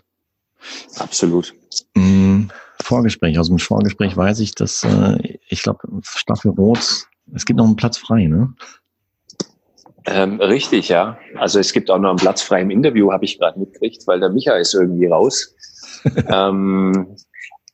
Absolut. 0.98 1.54
Mm, 1.94 2.48
Vorgespräch, 2.88 3.38
aus 3.38 3.48
dem 3.48 3.58
Vorgespräch 3.58 4.16
weiß 4.16 4.40
ich, 4.40 4.54
dass 4.54 4.82
äh, 4.82 5.38
ich 5.48 5.62
glaube, 5.62 5.80
Staffel 6.02 6.52
Rot, 6.52 7.06
es 7.34 7.44
gibt 7.44 7.58
noch 7.58 7.66
einen 7.66 7.76
Platz 7.76 7.98
frei, 7.98 8.24
ne? 8.24 8.54
Ähm, 10.06 10.40
richtig, 10.40 10.88
ja. 10.88 11.18
Also 11.36 11.58
es 11.58 11.74
gibt 11.74 11.90
auch 11.90 11.98
noch 11.98 12.08
einen 12.08 12.18
Platz 12.18 12.40
frei 12.40 12.62
im 12.62 12.70
Interview, 12.70 13.12
habe 13.12 13.26
ich 13.26 13.38
gerade 13.38 13.58
mitgekriegt, 13.58 14.06
weil 14.06 14.20
der 14.20 14.30
Micha 14.30 14.54
ist 14.54 14.72
irgendwie 14.72 15.06
raus. 15.06 15.54
ähm, 16.28 17.14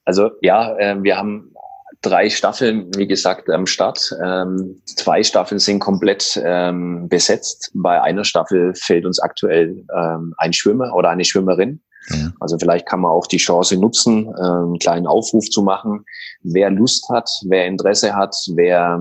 also 0.05 0.33
ja, 0.41 0.77
äh, 0.79 1.01
wir 1.01 1.17
haben 1.17 1.55
drei 2.03 2.29
Staffeln, 2.29 2.91
wie 2.97 3.07
gesagt, 3.07 3.49
am 3.51 3.67
Start. 3.67 4.13
Ähm, 4.21 4.83
zwei 4.85 5.23
Staffeln 5.23 5.61
sind 5.61 5.79
komplett 5.79 6.43
ähm, 6.45 7.09
besetzt. 7.09 7.71
Bei 7.73 8.03
einer 8.03 8.25
Staffel 8.25 8.75
fehlt 8.75 9.07
uns 9.07 9.21
aktuell 9.21 9.85
ähm, 9.97 10.35
ein 10.39 10.53
Schwimmer 10.53 10.93
oder 10.93 11.11
eine 11.11 11.25
Schwimmerin. 11.25 11.81
Ja. 12.11 12.33
Also 12.41 12.59
vielleicht 12.59 12.87
kann 12.87 13.01
man 13.01 13.11
auch 13.11 13.27
die 13.27 13.39
Chance 13.39 13.77
nutzen, 13.77 14.27
äh, 14.27 14.41
einen 14.41 14.79
kleinen 14.79 15.07
Aufruf 15.07 15.49
zu 15.49 15.63
machen. 15.63 16.05
Wer 16.43 16.71
Lust 16.71 17.09
hat, 17.09 17.29
wer 17.47 17.67
Interesse 17.67 18.15
hat, 18.15 18.35
wer 18.55 19.01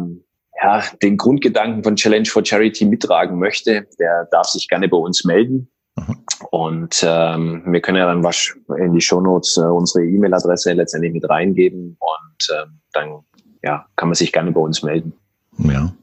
ja, 0.61 0.83
den 1.01 1.17
Grundgedanken 1.17 1.83
von 1.83 1.95
Challenge 1.95 2.25
for 2.25 2.45
Charity 2.45 2.85
mittragen 2.85 3.37
möchte, 3.37 3.87
der 3.99 4.27
darf 4.31 4.47
sich 4.47 4.69
gerne 4.69 4.87
bei 4.87 4.97
uns 4.97 5.25
melden. 5.25 5.69
Mhm. 5.95 6.17
Und 6.51 7.05
ähm, 7.07 7.63
wir 7.65 7.81
können 7.81 7.97
ja 7.97 8.05
dann 8.05 8.23
was 8.23 8.53
in 8.77 8.93
die 8.93 9.01
Shownotes 9.01 9.57
äh, 9.57 9.61
unsere 9.61 10.05
E-Mail-Adresse 10.05 10.73
letztendlich 10.73 11.13
mit 11.13 11.29
reingeben 11.29 11.97
und 11.99 12.49
äh, 12.49 12.65
dann 12.93 13.19
ja, 13.63 13.85
kann 13.95 14.09
man 14.09 14.15
sich 14.15 14.31
gerne 14.31 14.51
bei 14.51 14.61
uns 14.61 14.83
melden. 14.83 15.13
Ja. 15.57 15.93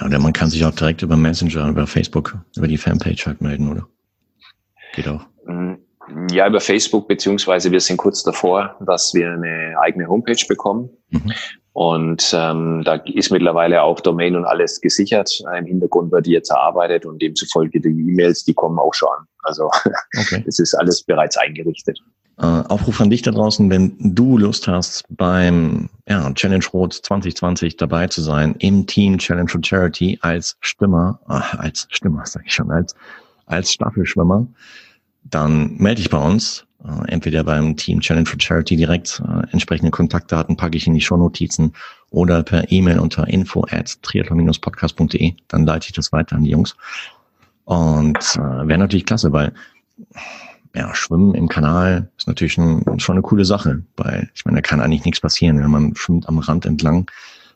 ja. 0.00 0.06
Oder 0.06 0.18
man 0.18 0.32
kann 0.32 0.50
sich 0.50 0.64
auch 0.64 0.74
direkt 0.74 1.02
über 1.02 1.16
Messenger, 1.16 1.68
über 1.68 1.86
Facebook, 1.86 2.36
über 2.56 2.68
die 2.68 2.78
Fanpage 2.78 3.26
halt 3.26 3.40
melden, 3.40 3.70
oder? 3.70 3.86
Geht 4.94 5.08
auch. 5.08 5.26
Mm, 5.48 5.74
ja, 6.30 6.46
über 6.46 6.60
Facebook, 6.60 7.08
beziehungsweise 7.08 7.70
wir 7.70 7.80
sind 7.80 7.98
kurz 7.98 8.22
davor, 8.22 8.76
dass 8.86 9.12
wir 9.12 9.32
eine 9.32 9.74
eigene 9.80 10.08
Homepage 10.08 10.42
bekommen. 10.48 10.88
Mhm. 11.10 11.32
Und 11.72 12.34
ähm, 12.36 12.82
da 12.84 12.94
ist 12.94 13.30
mittlerweile 13.30 13.82
auch 13.82 14.00
Domain 14.00 14.34
und 14.34 14.44
alles 14.44 14.80
gesichert. 14.80 15.30
Im 15.56 15.66
Hintergrund 15.66 16.10
wird 16.10 16.26
jetzt 16.26 16.50
erarbeitet 16.50 17.06
und 17.06 17.22
demzufolge 17.22 17.80
die 17.80 17.88
E-Mails, 17.88 18.44
die 18.44 18.54
kommen 18.54 18.78
auch 18.78 18.94
schon 18.94 19.08
an. 19.16 19.26
Also 19.44 19.66
okay. 20.18 20.42
es 20.46 20.58
ist 20.58 20.74
alles 20.74 21.02
bereits 21.02 21.36
eingerichtet. 21.36 22.00
Äh, 22.38 22.46
Aufruf 22.46 23.00
an 23.00 23.10
dich 23.10 23.22
da 23.22 23.30
draußen, 23.30 23.68
wenn 23.70 23.96
du 23.98 24.38
Lust 24.38 24.66
hast, 24.66 25.04
beim 25.08 25.88
ja, 26.08 26.32
Challenge 26.34 26.64
Rot 26.72 26.94
2020 26.94 27.76
dabei 27.76 28.06
zu 28.06 28.22
sein, 28.22 28.54
im 28.58 28.86
Team 28.86 29.18
Challenge 29.18 29.48
for 29.48 29.60
Charity 29.62 30.18
als 30.22 30.56
Stimmer, 30.60 31.20
äh, 31.28 31.58
als 31.58 31.86
Stimmer 31.90 32.24
sage 32.26 32.44
ich 32.46 32.54
schon, 32.54 32.70
als, 32.70 32.94
als 33.46 33.72
Staffelschwimmer, 33.72 34.46
dann 35.30 35.76
melde 35.76 36.02
dich 36.02 36.10
bei 36.10 36.18
uns. 36.18 36.64
Äh, 36.84 37.10
entweder 37.10 37.44
beim 37.44 37.76
Team 37.76 38.00
Challenge 38.00 38.26
for 38.26 38.40
Charity 38.40 38.76
direkt. 38.76 39.20
Äh, 39.26 39.50
entsprechende 39.52 39.90
Kontaktdaten 39.90 40.56
packe 40.56 40.76
ich 40.76 40.86
in 40.86 40.94
die 40.94 41.00
Shownotizen 41.00 41.74
oder 42.10 42.42
per 42.42 42.70
E-Mail 42.70 43.00
unter 43.00 43.26
info 43.28 43.64
at 43.70 44.02
triathlon-podcast.de. 44.02 45.34
Dann 45.48 45.66
leite 45.66 45.86
ich 45.88 45.92
das 45.92 46.12
weiter 46.12 46.36
an 46.36 46.44
die 46.44 46.50
Jungs. 46.50 46.76
Und 47.64 48.18
äh, 48.36 48.68
wäre 48.68 48.78
natürlich 48.78 49.06
klasse, 49.06 49.32
weil 49.32 49.52
ja, 50.74 50.94
Schwimmen 50.94 51.34
im 51.34 51.48
Kanal 51.48 52.10
ist 52.16 52.28
natürlich 52.28 52.52
schon, 52.52 52.82
schon 52.98 53.16
eine 53.16 53.22
coole 53.22 53.44
Sache, 53.44 53.82
weil 53.96 54.30
ich 54.34 54.44
meine, 54.44 54.58
da 54.58 54.62
kann 54.62 54.80
eigentlich 54.80 55.04
nichts 55.04 55.20
passieren. 55.20 55.60
Wenn 55.60 55.70
man 55.70 55.96
schwimmt 55.96 56.28
am 56.28 56.38
Rand 56.38 56.66
entlang 56.66 57.10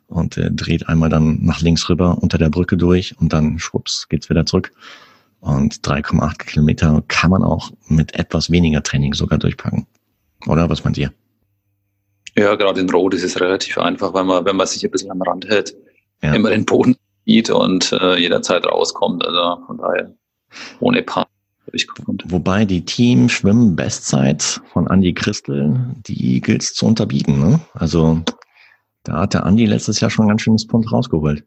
und 0.08 0.36
äh, 0.36 0.50
dreht 0.50 0.88
einmal 0.88 1.08
dann 1.08 1.38
nach 1.42 1.60
links 1.60 1.88
rüber 1.88 2.18
unter 2.20 2.38
der 2.38 2.50
Brücke 2.50 2.76
durch 2.76 3.16
und 3.20 3.32
dann 3.32 3.58
schwupps 3.58 4.08
geht's 4.08 4.28
wieder 4.28 4.44
zurück. 4.44 4.72
Und 5.42 5.74
3,8 5.84 6.38
Kilometer 6.38 7.02
kann 7.08 7.32
man 7.32 7.42
auch 7.42 7.72
mit 7.88 8.14
etwas 8.14 8.50
weniger 8.52 8.80
Training 8.80 9.12
sogar 9.12 9.40
durchpacken. 9.40 9.88
Oder 10.46 10.70
was 10.70 10.84
meint 10.84 10.96
ihr? 10.98 11.12
Ja, 12.38 12.54
gerade 12.54 12.80
in 12.80 12.88
Rot 12.88 13.12
ist 13.12 13.24
es 13.24 13.40
relativ 13.40 13.76
einfach, 13.76 14.14
weil 14.14 14.22
man, 14.22 14.44
wenn 14.44 14.54
man 14.54 14.68
sich 14.68 14.84
ein 14.84 14.90
bisschen 14.92 15.10
am 15.10 15.20
Rand 15.20 15.48
hält, 15.48 15.74
ja. 16.22 16.32
immer 16.32 16.50
den 16.50 16.64
Boden 16.64 16.96
sieht 17.26 17.50
und 17.50 17.90
äh, 17.90 18.20
jederzeit 18.20 18.64
rauskommt. 18.64 19.24
Also 19.26 19.66
von 19.66 19.78
daher 19.78 20.14
ohne 20.78 21.02
Paar. 21.02 21.26
Wobei 22.26 22.64
die 22.64 22.84
Team 22.84 23.28
Schwimmen 23.28 23.74
Bestzeit 23.74 24.60
von 24.72 24.86
Andy 24.86 25.12
Christel, 25.12 25.92
die 26.06 26.40
gilt 26.40 26.62
es 26.62 26.74
zu 26.74 26.86
unterbieten. 26.86 27.40
Ne? 27.40 27.60
Also 27.74 28.22
da 29.02 29.22
hat 29.22 29.34
der 29.34 29.44
Andy 29.44 29.66
letztes 29.66 29.98
Jahr 29.98 30.10
schon 30.10 30.26
ein 30.26 30.28
ganz 30.28 30.42
schönes 30.42 30.68
Punkt 30.68 30.92
rausgeholt. 30.92 31.44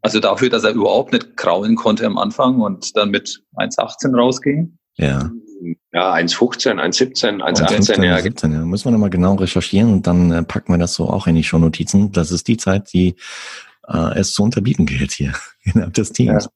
Also 0.00 0.20
dafür, 0.20 0.48
dass 0.48 0.64
er 0.64 0.72
überhaupt 0.72 1.12
nicht 1.12 1.36
kraulen 1.36 1.74
konnte 1.74 2.06
am 2.06 2.18
Anfang 2.18 2.60
und 2.60 2.96
dann 2.96 3.10
mit 3.10 3.42
1,18 3.56 4.16
rausging. 4.16 4.78
Ja. 4.96 5.30
Ja, 5.92 6.14
1,15, 6.14 6.80
1,17, 6.80 7.42
1,18, 7.42 8.04
ja. 8.04 8.20
17, 8.20 8.52
ja. 8.52 8.64
Müssen 8.64 8.84
wir 8.84 8.92
nochmal 8.92 9.10
genau 9.10 9.34
recherchieren 9.34 9.92
und 9.92 10.06
dann 10.06 10.30
äh, 10.30 10.42
packen 10.44 10.72
wir 10.72 10.78
das 10.78 10.94
so 10.94 11.08
auch 11.08 11.26
in 11.26 11.34
die 11.34 11.42
Shownotizen. 11.42 12.12
Das 12.12 12.30
ist 12.30 12.46
die 12.46 12.56
Zeit, 12.56 12.92
die 12.92 13.16
äh, 13.88 14.18
es 14.18 14.32
zu 14.32 14.44
unterbieten 14.44 14.86
gilt 14.86 15.12
hier 15.12 15.32
innerhalb 15.62 15.94
des 15.94 16.12
Teams. 16.12 16.44
Ja. 16.44 16.50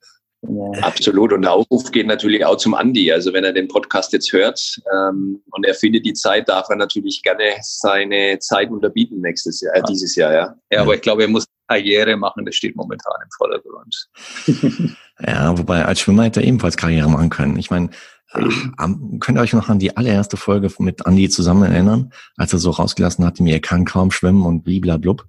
Absolut. 0.80 1.32
Und 1.32 1.42
der 1.42 1.52
Aufruf 1.52 1.90
geht 1.92 2.08
natürlich 2.08 2.44
auch 2.44 2.56
zum 2.56 2.74
Andi. 2.74 3.12
Also 3.12 3.32
wenn 3.32 3.44
er 3.44 3.52
den 3.52 3.68
Podcast 3.68 4.12
jetzt 4.12 4.32
hört 4.32 4.60
ähm, 4.92 5.40
und 5.52 5.64
er 5.64 5.74
findet 5.74 6.04
die 6.04 6.14
Zeit, 6.14 6.48
darf 6.48 6.68
er 6.68 6.76
natürlich 6.76 7.22
gerne 7.22 7.54
seine 7.60 8.38
Zeit 8.40 8.70
unterbieten 8.70 9.20
nächstes 9.20 9.60
Jahr, 9.60 9.76
äh, 9.76 9.82
dieses 9.88 10.16
Jahr, 10.16 10.32
ja. 10.32 10.54
Ja, 10.70 10.80
aber 10.80 10.96
ich 10.96 11.00
glaube, 11.00 11.22
er 11.22 11.28
muss 11.28 11.46
Karriere 11.72 12.16
machen, 12.16 12.44
das 12.44 12.54
steht 12.54 12.76
momentan 12.76 13.14
im 13.22 13.30
Vordergrund. 13.36 14.08
ja, 15.26 15.56
wobei 15.58 15.84
als 15.84 16.00
Schwimmer 16.00 16.24
hätte 16.24 16.40
er 16.40 16.46
ebenfalls 16.46 16.76
Karriere 16.76 17.08
machen 17.08 17.30
können. 17.30 17.56
Ich 17.56 17.70
meine, 17.70 17.90
äh, 18.32 18.88
könnt 19.20 19.38
ihr 19.38 19.40
euch 19.40 19.52
noch 19.52 19.68
an 19.68 19.78
die 19.78 19.96
allererste 19.96 20.36
Folge 20.36 20.70
mit 20.78 21.06
Andi 21.06 21.28
zusammen 21.28 21.70
erinnern, 21.70 22.12
als 22.36 22.52
er 22.52 22.58
so 22.58 22.70
rausgelassen 22.70 23.24
hat, 23.24 23.40
mir 23.40 23.60
kann 23.60 23.84
kaum 23.84 24.10
schwimmen 24.10 24.44
und 24.44 24.62
bliblablub. 24.62 25.26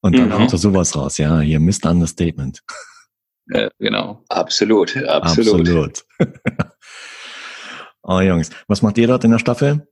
Und 0.00 0.16
dann 0.16 0.28
mhm. 0.28 0.38
haut 0.38 0.52
er 0.52 0.58
sowas 0.58 0.94
raus, 0.94 1.18
ja, 1.18 1.40
hier 1.40 1.60
Mr. 1.60 1.90
Understatement. 1.90 2.62
Ja, 3.50 3.70
genau. 3.78 4.22
Absolut, 4.28 4.94
absolut. 5.06 5.60
Absolut. 5.60 6.04
Oh 8.02 8.20
Jungs, 8.20 8.50
was 8.66 8.82
macht 8.82 8.98
ihr 8.98 9.06
dort 9.06 9.24
in 9.24 9.30
der 9.30 9.38
Staffel? 9.38 9.88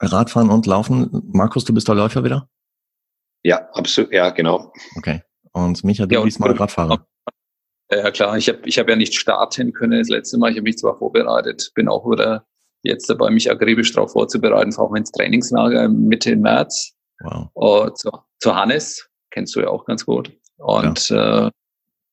Radfahren 0.00 0.48
und 0.48 0.66
Laufen? 0.66 1.08
Markus, 1.32 1.64
du 1.64 1.74
bist 1.74 1.88
der 1.88 1.96
Läufer 1.96 2.22
wieder? 2.22 2.48
Ja, 3.42 3.68
absolut, 3.72 4.12
ja, 4.12 4.30
genau. 4.30 4.72
Okay. 4.96 5.22
Und 5.52 5.82
Micha, 5.84 6.06
du 6.06 6.14
ja, 6.14 6.22
bist 6.22 6.40
mal 6.40 6.52
Radfahrer. 6.52 7.06
Ja 7.92 8.10
klar, 8.12 8.36
ich 8.36 8.48
habe 8.48 8.60
ich 8.66 8.78
hab 8.78 8.88
ja 8.88 8.94
nicht 8.94 9.14
starten 9.14 9.72
können 9.72 9.98
das 9.98 10.08
letzte 10.08 10.38
Mal. 10.38 10.50
Ich 10.50 10.56
habe 10.56 10.62
mich 10.62 10.78
zwar 10.78 10.96
vorbereitet, 10.96 11.72
bin 11.74 11.88
auch 11.88 12.04
wieder 12.08 12.46
jetzt 12.82 13.10
dabei, 13.10 13.30
mich 13.30 13.50
akribisch 13.50 13.92
darauf 13.92 14.12
vorzubereiten, 14.12 14.72
fahre 14.72 14.88
auch 14.88 14.94
ins 14.94 15.10
Trainingslager 15.10 15.88
Mitte 15.88 16.36
März. 16.36 16.92
Wow. 17.20 17.48
Uh, 17.54 17.90
zu, 17.90 18.10
zu 18.38 18.54
Hannes, 18.54 19.08
kennst 19.30 19.56
du 19.56 19.60
ja 19.60 19.68
auch 19.68 19.84
ganz 19.84 20.06
gut. 20.06 20.32
Und 20.58 21.08
ja. 21.10 21.46
äh, 21.46 21.50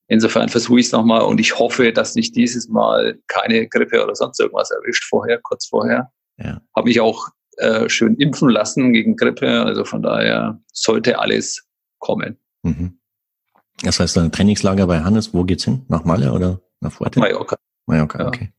insofern 0.07 0.49
versuche 0.49 0.79
ich 0.79 0.87
es 0.87 0.91
nochmal 0.91 1.21
und 1.21 1.39
ich 1.39 1.57
hoffe, 1.57 1.93
dass 1.93 2.15
nicht 2.15 2.35
dieses 2.35 2.67
Mal 2.67 3.19
keine 3.27 3.67
Grippe 3.67 4.03
oder 4.03 4.15
sonst 4.15 4.39
irgendwas 4.39 4.71
erwischt 4.71 5.03
vorher, 5.07 5.39
kurz 5.41 5.67
vorher. 5.67 6.11
Ja. 6.37 6.61
Habe 6.75 6.87
mich 6.87 6.99
auch 6.99 7.27
äh, 7.57 7.89
schön 7.89 8.15
impfen 8.15 8.49
lassen 8.49 8.93
gegen 8.93 9.15
Grippe, 9.15 9.63
also 9.63 9.83
von 9.83 10.01
daher 10.01 10.59
sollte 10.71 11.19
alles 11.19 11.65
kommen. 11.99 12.37
Mhm. 12.63 12.99
Das 13.83 13.99
heißt, 13.99 14.17
ein 14.17 14.31
Trainingslager 14.31 14.87
bei 14.87 15.01
Hannes, 15.01 15.33
wo 15.33 15.43
geht's 15.43 15.65
hin? 15.65 15.85
Nach 15.87 16.03
Malle 16.03 16.31
oder 16.31 16.61
nach 16.81 16.91
Fuerte? 16.91 17.19
Mallorca. 17.19 17.57
Mallorca, 17.85 18.19
ja. 18.19 18.27
okay. 18.27 18.53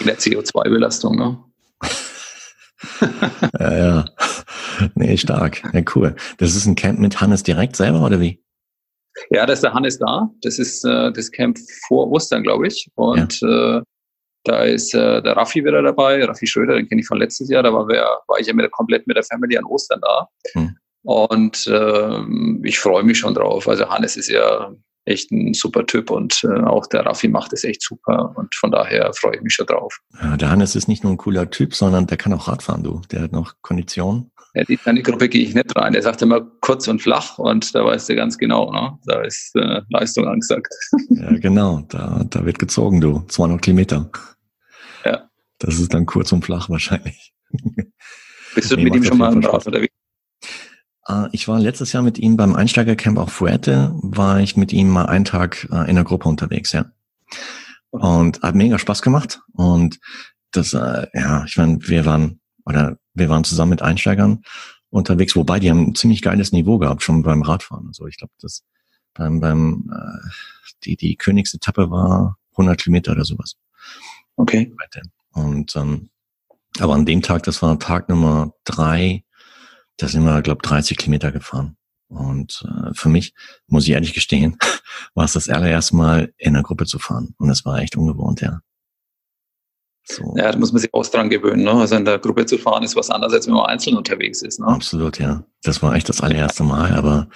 In 0.00 0.06
der 0.06 0.18
CO2-Belastung, 0.18 1.16
ne? 1.16 1.44
ja, 3.60 3.76
ja. 3.76 4.04
Nee, 4.94 5.16
stark. 5.16 5.62
Ja, 5.72 5.82
cool. 5.94 6.16
Das 6.38 6.54
ist 6.54 6.66
ein 6.66 6.74
Camp 6.74 6.98
mit 6.98 7.20
Hannes 7.20 7.42
direkt 7.42 7.76
selber 7.76 8.04
oder 8.04 8.20
wie? 8.20 8.42
Ja, 9.30 9.44
da 9.46 9.52
ist 9.52 9.62
der 9.62 9.74
Hannes 9.74 9.98
da. 9.98 10.30
Das 10.42 10.58
ist 10.58 10.84
äh, 10.84 11.12
das 11.12 11.30
Camp 11.30 11.58
vor 11.86 12.10
Ostern, 12.10 12.42
glaube 12.42 12.66
ich. 12.66 12.88
Und 12.94 13.40
ja. 13.40 13.78
äh, 13.78 13.82
da 14.44 14.62
ist 14.62 14.94
äh, 14.94 15.22
der 15.22 15.36
Raffi 15.36 15.64
wieder 15.64 15.82
dabei, 15.82 16.24
Raffi 16.24 16.46
Schröder, 16.46 16.76
den 16.76 16.88
kenne 16.88 17.00
ich 17.00 17.06
von 17.06 17.18
letztes 17.18 17.48
Jahr. 17.48 17.62
Da 17.62 17.72
war, 17.72 17.86
wir, 17.88 18.04
war 18.26 18.38
ich 18.38 18.46
ja 18.46 18.54
mit, 18.54 18.70
komplett 18.72 19.06
mit 19.06 19.16
der 19.16 19.24
Family 19.24 19.56
an 19.56 19.64
Ostern 19.64 20.00
da. 20.00 20.28
Hm. 20.54 20.76
Und 21.04 21.66
äh, 21.66 22.20
ich 22.64 22.78
freue 22.78 23.02
mich 23.02 23.18
schon 23.18 23.34
drauf. 23.34 23.68
Also 23.68 23.88
Hannes 23.88 24.16
ist 24.16 24.28
ja 24.28 24.72
echt 25.04 25.32
ein 25.32 25.52
super 25.54 25.84
Typ 25.84 26.10
und 26.10 26.44
äh, 26.44 26.62
auch 26.62 26.86
der 26.86 27.04
Raffi 27.04 27.28
macht 27.28 27.52
es 27.52 27.64
echt 27.64 27.82
super 27.82 28.32
und 28.36 28.54
von 28.54 28.70
daher 28.70 29.12
freue 29.14 29.36
ich 29.36 29.42
mich 29.42 29.54
schon 29.54 29.66
drauf. 29.66 29.98
Ja, 30.20 30.36
der 30.36 30.50
Hannes 30.50 30.76
ist 30.76 30.86
nicht 30.86 31.02
nur 31.02 31.12
ein 31.12 31.16
cooler 31.16 31.50
Typ, 31.50 31.74
sondern 31.74 32.06
der 32.06 32.16
kann 32.16 32.32
auch 32.32 32.46
Radfahren, 32.46 32.84
du. 32.84 33.02
Der 33.10 33.22
hat 33.22 33.32
noch 33.32 33.54
Kondition. 33.62 34.30
Ja, 34.54 34.64
die, 34.64 34.78
in 34.84 34.96
die 34.96 35.02
Gruppe 35.02 35.28
gehe 35.28 35.42
ich 35.42 35.54
nicht 35.54 35.74
rein. 35.76 35.94
Der 35.94 36.02
sagt 36.02 36.22
immer 36.22 36.40
kurz 36.60 36.86
und 36.86 37.00
flach 37.00 37.38
und 37.38 37.74
da 37.74 37.84
weißt 37.84 38.10
du 38.10 38.16
ganz 38.16 38.36
genau, 38.36 38.70
ne? 38.70 38.98
da 39.06 39.22
ist 39.22 39.56
äh, 39.56 39.80
Leistung 39.88 40.28
angesagt. 40.28 40.72
Ja, 41.08 41.30
genau. 41.38 41.84
Da, 41.88 42.24
da 42.28 42.44
wird 42.44 42.58
gezogen, 42.58 43.00
du. 43.00 43.22
200 43.28 43.62
Kilometer. 43.62 44.10
Das 45.62 45.78
ist 45.78 45.94
dann 45.94 46.06
kurz 46.06 46.32
und 46.32 46.44
flach 46.44 46.68
wahrscheinlich. 46.68 47.32
Bist 48.54 48.70
du 48.70 48.76
nee, 48.76 48.84
mit 48.84 48.96
ihm 48.96 49.04
schon 49.04 49.18
mal 49.18 49.32
im 49.32 49.44
Rad 49.44 49.64
unterwegs? 49.64 49.94
Äh, 51.06 51.28
ich 51.30 51.46
war 51.46 51.60
letztes 51.60 51.92
Jahr 51.92 52.02
mit 52.02 52.18
ihm 52.18 52.36
beim 52.36 52.56
Einsteigercamp 52.56 53.16
auf 53.16 53.32
Fuerte, 53.32 53.92
war 54.02 54.40
ich 54.40 54.56
mit 54.56 54.72
ihm 54.72 54.88
mal 54.88 55.06
einen 55.06 55.24
Tag 55.24 55.68
äh, 55.70 55.88
in 55.88 55.94
der 55.94 56.04
Gruppe 56.04 56.28
unterwegs, 56.28 56.72
ja. 56.72 56.86
Und 57.90 58.42
hat 58.42 58.56
mega 58.56 58.78
Spaß 58.78 59.02
gemacht. 59.02 59.40
Und 59.52 60.00
das, 60.50 60.74
äh, 60.74 61.06
ja, 61.14 61.44
ich 61.44 61.56
meine, 61.56 61.78
wir 61.82 62.04
waren, 62.06 62.40
oder 62.64 62.98
wir 63.14 63.28
waren 63.28 63.44
zusammen 63.44 63.70
mit 63.70 63.82
Einsteigern 63.82 64.42
unterwegs, 64.90 65.36
wobei 65.36 65.60
die 65.60 65.70
haben 65.70 65.86
ein 65.86 65.94
ziemlich 65.94 66.22
geiles 66.22 66.50
Niveau 66.50 66.78
gehabt, 66.78 67.02
schon 67.02 67.22
beim 67.22 67.42
Radfahren. 67.42 67.86
Also 67.86 68.08
ich 68.08 68.16
glaube, 68.16 68.32
das 68.40 68.64
beim, 69.14 69.40
beim 69.40 69.90
äh, 69.94 70.28
die, 70.84 70.96
die 70.96 71.14
Königsetappe 71.14 71.88
war 71.90 72.38
100 72.52 72.80
Kilometer 72.80 73.12
oder 73.12 73.24
sowas. 73.24 73.56
Okay. 74.36 74.74
Und 75.32 75.74
ähm, 75.76 76.10
aber 76.78 76.94
an 76.94 77.06
dem 77.06 77.22
Tag, 77.22 77.42
das 77.42 77.62
war 77.62 77.78
Tag 77.78 78.08
Nummer 78.08 78.54
drei, 78.64 79.24
da 79.98 80.08
sind 80.08 80.24
wir, 80.24 80.42
glaube 80.42 80.62
30 80.62 80.96
Kilometer 80.96 81.32
gefahren. 81.32 81.76
Und 82.08 82.64
äh, 82.66 82.94
für 82.94 83.08
mich, 83.08 83.34
muss 83.66 83.84
ich 83.84 83.90
ehrlich 83.90 84.14
gestehen, 84.14 84.56
war 85.14 85.24
es 85.24 85.32
das 85.32 85.48
allererste 85.48 85.96
Mal 85.96 86.32
in 86.36 86.54
einer 86.54 86.62
Gruppe 86.62 86.86
zu 86.86 86.98
fahren. 86.98 87.34
Und 87.38 87.48
das 87.48 87.64
war 87.64 87.78
echt 87.78 87.96
ungewohnt, 87.96 88.40
ja. 88.40 88.60
So. 90.04 90.34
Ja, 90.36 90.50
da 90.50 90.58
muss 90.58 90.72
man 90.72 90.80
sich 90.80 90.92
auch 90.92 91.06
dran 91.06 91.30
gewöhnen. 91.30 91.62
Ne? 91.62 91.72
Also 91.72 91.94
in 91.94 92.04
der 92.04 92.18
Gruppe 92.18 92.44
zu 92.44 92.58
fahren 92.58 92.82
ist 92.82 92.96
was 92.96 93.10
anderes, 93.10 93.34
als 93.34 93.46
wenn 93.46 93.54
man 93.54 93.66
einzeln 93.66 93.96
unterwegs 93.96 94.42
ist. 94.42 94.58
Ne? 94.58 94.66
Absolut, 94.66 95.18
ja. 95.18 95.44
Das 95.62 95.82
war 95.82 95.94
echt 95.94 96.08
das 96.08 96.20
allererste 96.20 96.64
Mal. 96.64 96.92
Aber 96.94 97.28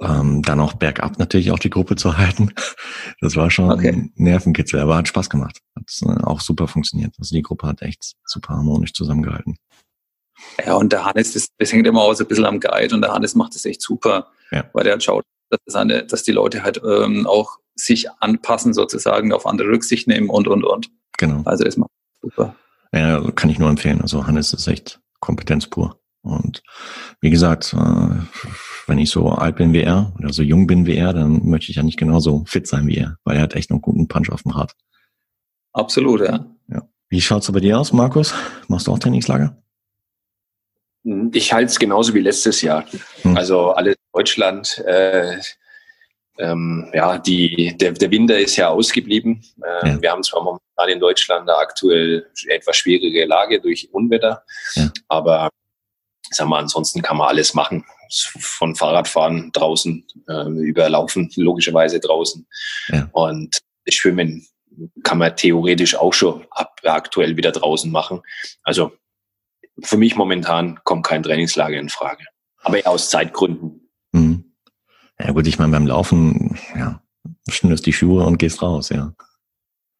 ähm, 0.00 0.42
dann 0.42 0.60
auch 0.60 0.72
bergab 0.74 1.18
natürlich 1.18 1.50
auch 1.50 1.58
die 1.58 1.68
Gruppe 1.68 1.96
zu 1.96 2.16
halten, 2.18 2.54
das 3.20 3.36
war 3.36 3.50
schon 3.50 3.70
okay. 3.70 3.90
ein 3.90 4.12
Nervenkitzel. 4.16 4.80
Aber 4.80 4.96
hat 4.96 5.08
Spaß 5.08 5.28
gemacht. 5.28 5.60
Hat 5.76 5.90
äh, 6.02 6.24
auch 6.24 6.40
super 6.40 6.68
funktioniert. 6.68 7.14
Also 7.18 7.34
die 7.34 7.42
Gruppe 7.42 7.66
hat 7.66 7.82
echt 7.82 8.14
super 8.24 8.54
harmonisch 8.54 8.94
zusammengehalten. 8.94 9.56
Ja, 10.64 10.74
und 10.76 10.92
der 10.92 11.04
Hannes, 11.04 11.34
das, 11.34 11.48
das 11.58 11.72
hängt 11.72 11.86
immer 11.86 12.00
auch 12.00 12.14
so 12.14 12.24
ein 12.24 12.28
bisschen 12.28 12.46
am 12.46 12.60
Guide 12.60 12.94
und 12.94 13.02
der 13.02 13.12
Hannes 13.12 13.34
macht 13.34 13.54
das 13.54 13.66
echt 13.66 13.82
super, 13.82 14.28
ja. 14.50 14.64
weil 14.72 14.84
der 14.84 14.94
halt 14.94 15.04
schaut, 15.04 15.22
dass, 15.50 15.74
eine, 15.74 16.06
dass 16.06 16.22
die 16.22 16.32
Leute 16.32 16.62
halt 16.62 16.80
ähm, 16.82 17.26
auch 17.26 17.58
sich 17.74 18.10
anpassen, 18.20 18.72
sozusagen, 18.72 19.32
auf 19.32 19.46
andere 19.46 19.68
Rücksicht 19.68 20.08
nehmen 20.08 20.30
und, 20.30 20.48
und, 20.48 20.64
und. 20.64 20.90
Genau. 21.20 21.42
Also 21.44 21.64
das 21.64 21.76
macht 21.76 21.90
super. 22.22 22.56
Ja, 22.92 23.30
kann 23.32 23.50
ich 23.50 23.58
nur 23.58 23.68
empfehlen. 23.68 24.00
Also 24.00 24.26
Hannes 24.26 24.54
ist 24.54 24.66
echt 24.66 25.00
Kompetenz 25.20 25.66
pur. 25.66 26.00
Und 26.22 26.62
wie 27.20 27.30
gesagt, 27.30 27.74
äh, 27.74 28.48
wenn 28.86 28.98
ich 28.98 29.10
so 29.10 29.28
alt 29.28 29.56
bin 29.56 29.74
wie 29.74 29.82
er 29.82 30.14
oder 30.18 30.32
so 30.32 30.42
jung 30.42 30.66
bin 30.66 30.86
wie 30.86 30.96
er, 30.96 31.12
dann 31.12 31.46
möchte 31.46 31.70
ich 31.70 31.76
ja 31.76 31.82
nicht 31.82 31.98
genauso 31.98 32.44
fit 32.46 32.66
sein 32.66 32.86
wie 32.86 32.96
er, 32.96 33.18
weil 33.24 33.36
er 33.36 33.42
hat 33.42 33.54
echt 33.54 33.70
noch 33.70 33.76
einen 33.76 33.82
guten 33.82 34.08
Punch 34.08 34.30
auf 34.30 34.42
dem 34.42 34.52
Rad. 34.52 34.74
Absolut, 35.72 36.22
ja. 36.22 36.46
ja. 36.68 36.82
Wie 37.10 37.20
schaut's 37.20 37.52
bei 37.52 37.60
dir 37.60 37.78
aus, 37.78 37.92
Markus? 37.92 38.34
Machst 38.68 38.86
du 38.86 38.92
auch 38.92 38.98
Trainingslager? 38.98 39.62
Ich 41.32 41.52
halte 41.52 41.70
es 41.70 41.78
genauso 41.78 42.14
wie 42.14 42.20
letztes 42.20 42.62
Jahr. 42.62 42.84
Hm. 43.22 43.36
Also 43.36 43.72
alles 43.72 43.96
Deutschland. 44.12 44.78
Äh, 44.86 45.38
ähm, 46.38 46.90
ja, 46.94 47.18
die, 47.18 47.76
der, 47.76 47.92
der 47.92 48.10
Winter 48.10 48.38
ist 48.38 48.56
ja 48.56 48.68
ausgeblieben. 48.68 49.42
Äh, 49.62 49.88
ja. 49.88 50.02
Wir 50.02 50.10
haben 50.12 50.22
zwar 50.22 50.42
momentan 50.42 50.88
in 50.88 51.00
Deutschland 51.00 51.48
eine 51.48 51.58
aktuell 51.58 52.26
etwas 52.48 52.76
schwierige 52.76 53.24
Lage 53.26 53.60
durch 53.60 53.88
Unwetter, 53.92 54.44
ja. 54.74 54.90
aber 55.08 55.50
sag 56.30 56.48
mal, 56.48 56.60
ansonsten 56.60 57.02
kann 57.02 57.16
man 57.16 57.28
alles 57.28 57.54
machen. 57.54 57.84
Von 58.12 58.74
Fahrradfahren 58.74 59.52
draußen, 59.52 60.06
äh, 60.28 60.48
über 60.48 60.88
Laufen 60.88 61.30
logischerweise 61.36 62.00
draußen. 62.00 62.46
Ja. 62.88 63.08
Und 63.12 63.60
Schwimmen 63.88 64.46
kann 65.02 65.18
man 65.18 65.36
theoretisch 65.36 65.94
auch 65.94 66.12
schon 66.12 66.46
ab, 66.50 66.80
aktuell 66.84 67.36
wieder 67.36 67.52
draußen 67.52 67.90
machen. 67.90 68.22
Also 68.62 68.92
für 69.82 69.96
mich 69.96 70.16
momentan 70.16 70.80
kommt 70.84 71.06
kein 71.06 71.22
Trainingslager 71.22 71.78
in 71.78 71.88
Frage. 71.88 72.24
Aber 72.62 72.78
aus 72.84 73.10
Zeitgründen. 73.10 73.89
Ja 75.24 75.32
gut, 75.32 75.46
ich 75.46 75.58
meine, 75.58 75.72
beim 75.72 75.86
Laufen, 75.86 76.58
ja, 76.76 77.02
schnürst 77.48 77.86
die 77.86 77.92
Schuhe 77.92 78.24
und 78.24 78.38
gehst 78.38 78.62
raus, 78.62 78.88
ja. 78.90 79.12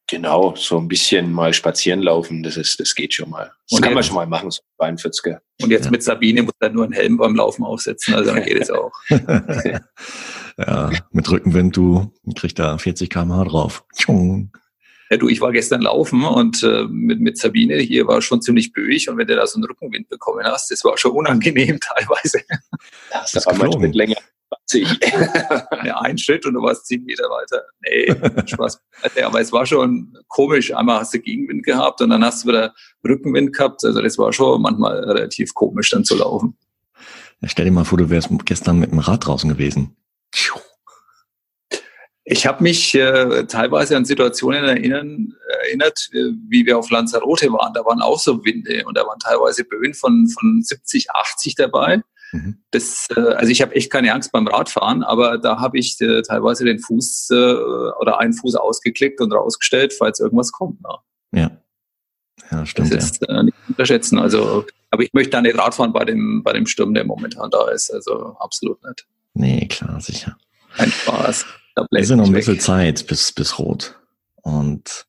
Genau, 0.08 0.56
so 0.56 0.76
ein 0.78 0.88
bisschen 0.88 1.32
mal 1.32 1.54
spazieren 1.54 2.00
laufen, 2.00 2.42
das 2.42 2.56
ist, 2.56 2.80
das 2.80 2.96
geht 2.96 3.14
schon 3.14 3.30
mal. 3.30 3.52
Das 3.68 3.78
und 3.78 3.84
kann 3.84 3.94
man 3.94 4.02
schon 4.02 4.16
mal 4.16 4.26
machen, 4.26 4.50
so 4.50 4.60
42er. 4.80 5.38
Und 5.62 5.70
jetzt 5.70 5.84
ja. 5.84 5.90
mit 5.92 6.02
Sabine 6.02 6.42
muss 6.42 6.54
er 6.58 6.70
nur 6.70 6.82
einen 6.84 6.92
Helm 6.92 7.16
beim 7.16 7.36
Laufen 7.36 7.64
aufsetzen, 7.64 8.14
also 8.14 8.32
dann 8.32 8.42
geht 8.42 8.60
es 8.60 8.70
auch. 8.70 8.90
ja, 10.58 10.90
mit 11.12 11.30
Rückenwind, 11.30 11.76
du 11.76 12.12
kriegst 12.34 12.58
da 12.58 12.76
40 12.76 13.08
km/h 13.08 13.44
drauf. 13.44 13.84
Ja, 15.10 15.16
du, 15.16 15.28
ich 15.28 15.40
war 15.40 15.52
gestern 15.52 15.82
laufen 15.82 16.24
und 16.24 16.62
äh, 16.64 16.84
mit, 16.88 17.20
mit 17.20 17.38
Sabine 17.38 17.76
hier 17.78 18.06
war 18.08 18.20
schon 18.20 18.42
ziemlich 18.42 18.72
böig 18.72 19.08
und 19.08 19.16
wenn 19.16 19.28
du 19.28 19.36
da 19.36 19.46
so 19.46 19.56
einen 19.56 19.64
Rückenwind 19.64 20.08
bekommen 20.08 20.44
hast, 20.44 20.72
das 20.72 20.84
war 20.84 20.98
schon 20.98 21.12
unangenehm 21.12 21.78
teilweise. 21.94 22.40
Das, 23.12 23.32
das 23.32 23.46
war 23.46 23.54
manchmal 23.54 23.82
mit 23.82 23.94
länger. 23.94 24.16
ja, 25.84 26.00
ein 26.00 26.18
Schritt 26.18 26.46
und 26.46 26.54
du 26.54 26.62
warst 26.62 26.86
zehn 26.86 27.04
Meter 27.04 27.24
weiter. 27.24 27.62
Nee, 27.82 28.46
Spaß. 28.46 28.80
Aber 29.22 29.40
es 29.40 29.52
war 29.52 29.66
schon 29.66 30.16
komisch. 30.28 30.74
Einmal 30.74 31.00
hast 31.00 31.14
du 31.14 31.20
Gegenwind 31.20 31.64
gehabt 31.64 32.00
und 32.00 32.10
dann 32.10 32.24
hast 32.24 32.44
du 32.44 32.48
wieder 32.48 32.74
Rückenwind 33.06 33.54
gehabt. 33.54 33.84
Also 33.84 34.00
das 34.00 34.18
war 34.18 34.32
schon 34.32 34.62
manchmal 34.62 34.98
relativ 35.04 35.54
komisch 35.54 35.90
dann 35.90 36.04
zu 36.04 36.16
laufen. 36.16 36.56
Ja, 37.40 37.48
stell 37.48 37.64
dir 37.64 37.70
mal 37.70 37.84
vor, 37.84 37.98
du 37.98 38.10
wärst 38.10 38.28
gestern 38.44 38.78
mit 38.78 38.90
dem 38.90 38.98
Rad 38.98 39.26
draußen 39.26 39.48
gewesen. 39.48 39.96
Ich 42.24 42.46
habe 42.46 42.62
mich 42.62 42.94
äh, 42.94 43.44
teilweise 43.46 43.96
an 43.96 44.04
Situationen 44.04 44.62
erinnern, 44.62 45.34
erinnert, 45.64 46.10
äh, 46.12 46.30
wie 46.48 46.64
wir 46.64 46.78
auf 46.78 46.90
Lanzarote 46.90 47.52
waren. 47.52 47.72
Da 47.72 47.84
waren 47.84 48.00
auch 48.00 48.20
so 48.20 48.44
Winde 48.44 48.84
und 48.84 48.96
da 48.96 49.04
waren 49.04 49.18
teilweise 49.18 49.64
Böen 49.64 49.94
von, 49.94 50.28
von 50.28 50.62
70, 50.62 51.10
80 51.10 51.54
dabei. 51.56 52.02
Mhm. 52.32 52.62
Das, 52.70 53.08
äh, 53.16 53.20
also 53.20 53.50
ich 53.50 53.62
habe 53.62 53.74
echt 53.74 53.90
keine 53.90 54.12
Angst 54.12 54.32
beim 54.32 54.46
Radfahren, 54.46 55.02
aber 55.02 55.38
da 55.38 55.60
habe 55.60 55.78
ich 55.78 56.00
äh, 56.00 56.22
teilweise 56.22 56.64
den 56.64 56.78
Fuß 56.78 57.30
äh, 57.30 57.34
oder 57.34 58.20
einen 58.20 58.32
Fuß 58.32 58.54
ausgeklickt 58.56 59.20
und 59.20 59.32
rausgestellt, 59.32 59.92
falls 59.92 60.20
irgendwas 60.20 60.52
kommt. 60.52 60.80
Ne? 60.82 60.94
Ja. 61.32 61.50
Ja, 62.50 62.66
stimmt. 62.66 62.92
Das 62.92 63.04
ist 63.04 63.26
ja. 63.28 63.42
nicht 63.42 63.56
unterschätzen. 63.68 64.18
Also, 64.18 64.64
aber 64.90 65.02
ich 65.02 65.12
möchte 65.12 65.30
da 65.30 65.42
nicht 65.42 65.56
Radfahren 65.56 65.92
bei 65.92 66.04
dem, 66.04 66.42
bei 66.42 66.52
dem 66.52 66.66
Sturm, 66.66 66.94
der 66.94 67.04
momentan 67.04 67.50
da 67.50 67.68
ist. 67.68 67.92
Also 67.92 68.36
absolut 68.40 68.82
nicht. 68.84 69.06
Nee, 69.34 69.66
klar, 69.68 70.00
sicher. 70.00 70.36
Ein 70.76 70.90
Spaß. 70.90 71.46
Ist 71.92 72.10
ja 72.10 72.16
noch 72.16 72.26
ein 72.26 72.32
bisschen 72.32 72.60
Zeit 72.60 73.06
bis, 73.06 73.32
bis 73.32 73.58
rot. 73.58 73.98
Und 74.42 75.06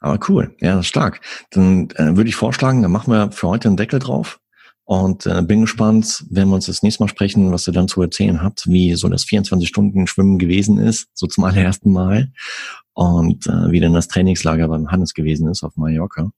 Aber 0.00 0.18
cool, 0.28 0.54
ja, 0.60 0.82
stark. 0.82 1.20
Dann 1.50 1.90
äh, 1.96 2.16
würde 2.16 2.28
ich 2.28 2.36
vorschlagen, 2.36 2.82
dann 2.82 2.92
machen 2.92 3.12
wir 3.12 3.32
für 3.32 3.48
heute 3.48 3.68
einen 3.68 3.76
Deckel 3.76 3.98
drauf. 3.98 4.40
Und 4.88 5.26
äh, 5.26 5.42
bin 5.42 5.60
gespannt, 5.60 6.24
wenn 6.30 6.48
wir 6.48 6.54
uns 6.54 6.64
das 6.64 6.82
nächste 6.82 7.02
Mal 7.02 7.08
sprechen, 7.08 7.52
was 7.52 7.66
ihr 7.66 7.74
dann 7.74 7.88
zu 7.88 8.00
erzählen 8.00 8.40
habt, 8.40 8.66
wie 8.68 8.94
so 8.94 9.10
das 9.10 9.26
24-Stunden-Schwimmen 9.26 10.38
gewesen 10.38 10.78
ist, 10.78 11.08
so 11.12 11.26
zum 11.26 11.44
allerersten 11.44 11.92
Mal. 11.92 12.32
Und 12.94 13.46
äh, 13.48 13.70
wie 13.70 13.80
denn 13.80 13.92
das 13.92 14.08
Trainingslager 14.08 14.66
beim 14.66 14.90
Hannes 14.90 15.12
gewesen 15.12 15.46
ist 15.48 15.62
auf 15.62 15.76
Mallorca. 15.76 16.30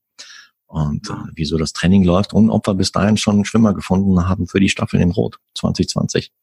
Und 0.65 1.09
äh, 1.09 1.13
wie 1.33 1.45
so 1.45 1.57
das 1.57 1.71
Training 1.71 2.03
läuft 2.03 2.33
und 2.33 2.49
ob 2.49 2.67
wir 2.67 2.73
bis 2.73 2.91
dahin 2.91 3.15
schon 3.15 3.35
einen 3.35 3.45
Schwimmer 3.45 3.73
gefunden 3.73 4.27
haben 4.27 4.47
für 4.47 4.59
die 4.59 4.67
Staffel 4.67 4.99
in 4.99 5.11
Rot 5.11 5.37
2020. 5.57 6.33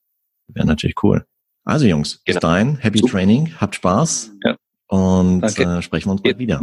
Wäre 0.46 0.66
natürlich 0.66 0.96
cool. 1.02 1.26
Also 1.64 1.84
Jungs, 1.84 2.22
bis 2.24 2.36
genau. 2.36 2.40
dahin, 2.40 2.76
happy 2.78 3.00
Super. 3.00 3.12
Training, 3.12 3.52
habt 3.58 3.74
Spaß. 3.74 4.30
Ja. 4.44 4.56
Und 4.86 5.42
äh, 5.42 5.82
sprechen 5.82 6.08
wir 6.08 6.12
uns 6.12 6.22
bald 6.22 6.38
wieder. 6.38 6.58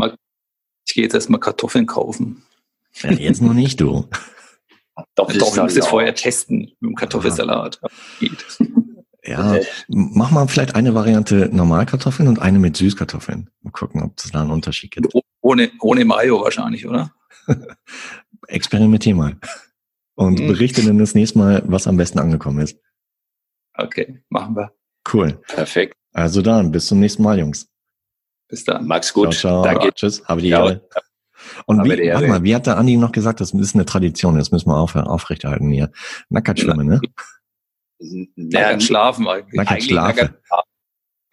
Ich 0.88 0.96
gehe 0.96 1.04
jetzt 1.04 1.14
erstmal 1.14 1.40
Kartoffeln 1.40 1.86
kaufen. 1.86 2.42
Ja, 3.04 3.12
jetzt 3.12 3.44
noch 3.44 3.54
nicht, 3.54 3.80
du. 3.80 4.10
Doch, 4.96 5.06
doch, 5.16 5.30
ich 5.30 5.62
muss 5.62 5.76
es 5.76 5.88
vorher 5.88 6.16
testen 6.16 6.72
mit 6.80 6.92
dem 6.92 6.96
Kartoffelsalat. 6.96 7.82
Geht. 8.20 8.46
Ja, 9.28 9.60
mach 9.88 10.30
mal 10.30 10.48
vielleicht 10.48 10.76
eine 10.76 10.94
Variante 10.94 11.50
Normalkartoffeln 11.52 12.30
und 12.30 12.38
eine 12.38 12.60
mit 12.60 12.78
Süßkartoffeln. 12.78 13.50
Mal 13.64 13.72
gucken, 13.72 14.04
ob 14.04 14.20
es 14.20 14.32
da 14.32 14.42
einen 14.42 14.52
Unterschied 14.52 14.92
gibt. 14.92 15.12
Ohne, 15.42 15.72
ohne 15.82 16.06
Mayo 16.06 16.42
wahrscheinlich, 16.42 16.86
oder? 16.86 17.12
Experimentier 18.48 19.16
mal. 19.16 19.38
Und 20.14 20.40
hm. 20.40 20.48
berichte 20.48 20.86
dann 20.86 21.00
das 21.00 21.16
nächste 21.16 21.40
Mal, 21.40 21.64
was 21.66 21.88
am 21.88 21.98
besten 21.98 22.20
angekommen 22.20 22.60
ist. 22.60 22.80
Okay, 23.74 24.22
machen 24.30 24.56
wir. 24.56 24.72
Cool. 25.12 25.42
Perfekt. 25.48 25.96
Also 26.14 26.44
dann, 26.44 26.72
bis 26.72 26.86
zum 26.86 27.00
nächsten 27.00 27.24
Mal, 27.24 27.40
Jungs. 27.40 27.68
Bis 28.48 28.64
dann. 28.64 28.86
Max 28.86 29.12
gut. 29.12 29.34
Ciao, 29.34 29.64
ciao. 29.64 29.74
Danke. 29.74 29.94
Tschüss. 29.94 30.24
Habe 30.26 30.42
die 30.42 30.50
Ehre. 30.50 30.88
Und 31.66 31.84
wie, 31.84 32.12
warte 32.12 32.28
mal, 32.28 32.44
wie 32.44 32.56
hat 32.56 32.68
der 32.68 32.78
Andi 32.78 32.98
noch 32.98 33.12
gesagt, 33.12 33.42
das 33.42 33.52
ist 33.52 33.76
eine 33.76 33.86
Tradition, 33.86 34.38
das 34.38 34.52
müssen 34.52 34.70
wir 34.70 34.78
auf, 34.78 34.96
aufrechterhalten 34.96 35.72
hier. 35.72 35.92
Nackert 36.30 36.60
schwimmen, 36.60 36.88
ne? 36.88 37.02
Nackert 38.36 38.84
schlafen 38.84 39.28
eigentlich. 39.28 39.54
Nackert 39.54 39.84
schlafen. 39.84 40.36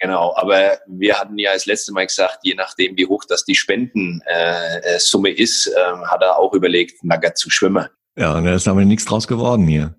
Genau, 0.02 0.35
aber 0.37 0.78
wir 0.88 1.16
hatten 1.16 1.38
ja 1.38 1.52
das 1.52 1.66
letzte 1.66 1.92
Mal 1.92 2.06
gesagt, 2.06 2.40
je 2.42 2.54
nachdem, 2.54 2.96
wie 2.96 3.06
hoch 3.06 3.24
das 3.24 3.44
die 3.44 3.54
Spendensumme 3.54 5.28
äh, 5.28 5.32
ist, 5.32 5.68
äh, 5.68 5.96
hat 6.06 6.22
er 6.22 6.38
auch 6.38 6.52
überlegt, 6.54 7.04
nackert 7.04 7.38
zu 7.38 7.50
schwimmen. 7.50 7.87
Ja, 8.16 8.37
und 8.37 8.44
da 8.44 8.54
ist 8.54 8.66
aber 8.66 8.85
nichts 8.85 9.04
draus 9.04 9.28
geworden 9.28 9.68
hier. 9.68 9.94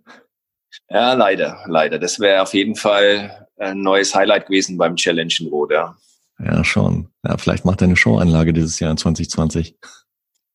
Ja, 0.89 1.13
leider, 1.13 1.63
leider. 1.67 1.99
Das 1.99 2.19
wäre 2.19 2.41
auf 2.41 2.53
jeden 2.53 2.75
Fall 2.75 3.47
ein 3.57 3.81
neues 3.81 4.13
Highlight 4.13 4.47
gewesen 4.47 4.77
beim 4.77 4.97
Challenge 4.97 5.33
in 5.39 5.47
Rot, 5.47 5.71
ja. 5.71 5.95
Ja, 6.37 6.63
schon. 6.65 7.07
Ja, 7.25 7.37
vielleicht 7.37 7.63
macht 7.63 7.81
er 7.81 7.85
eine 7.85 7.95
Showanlage 7.95 8.51
dieses 8.51 8.79
Jahr 8.81 8.91
in 8.91 8.97
2020. 8.97 9.77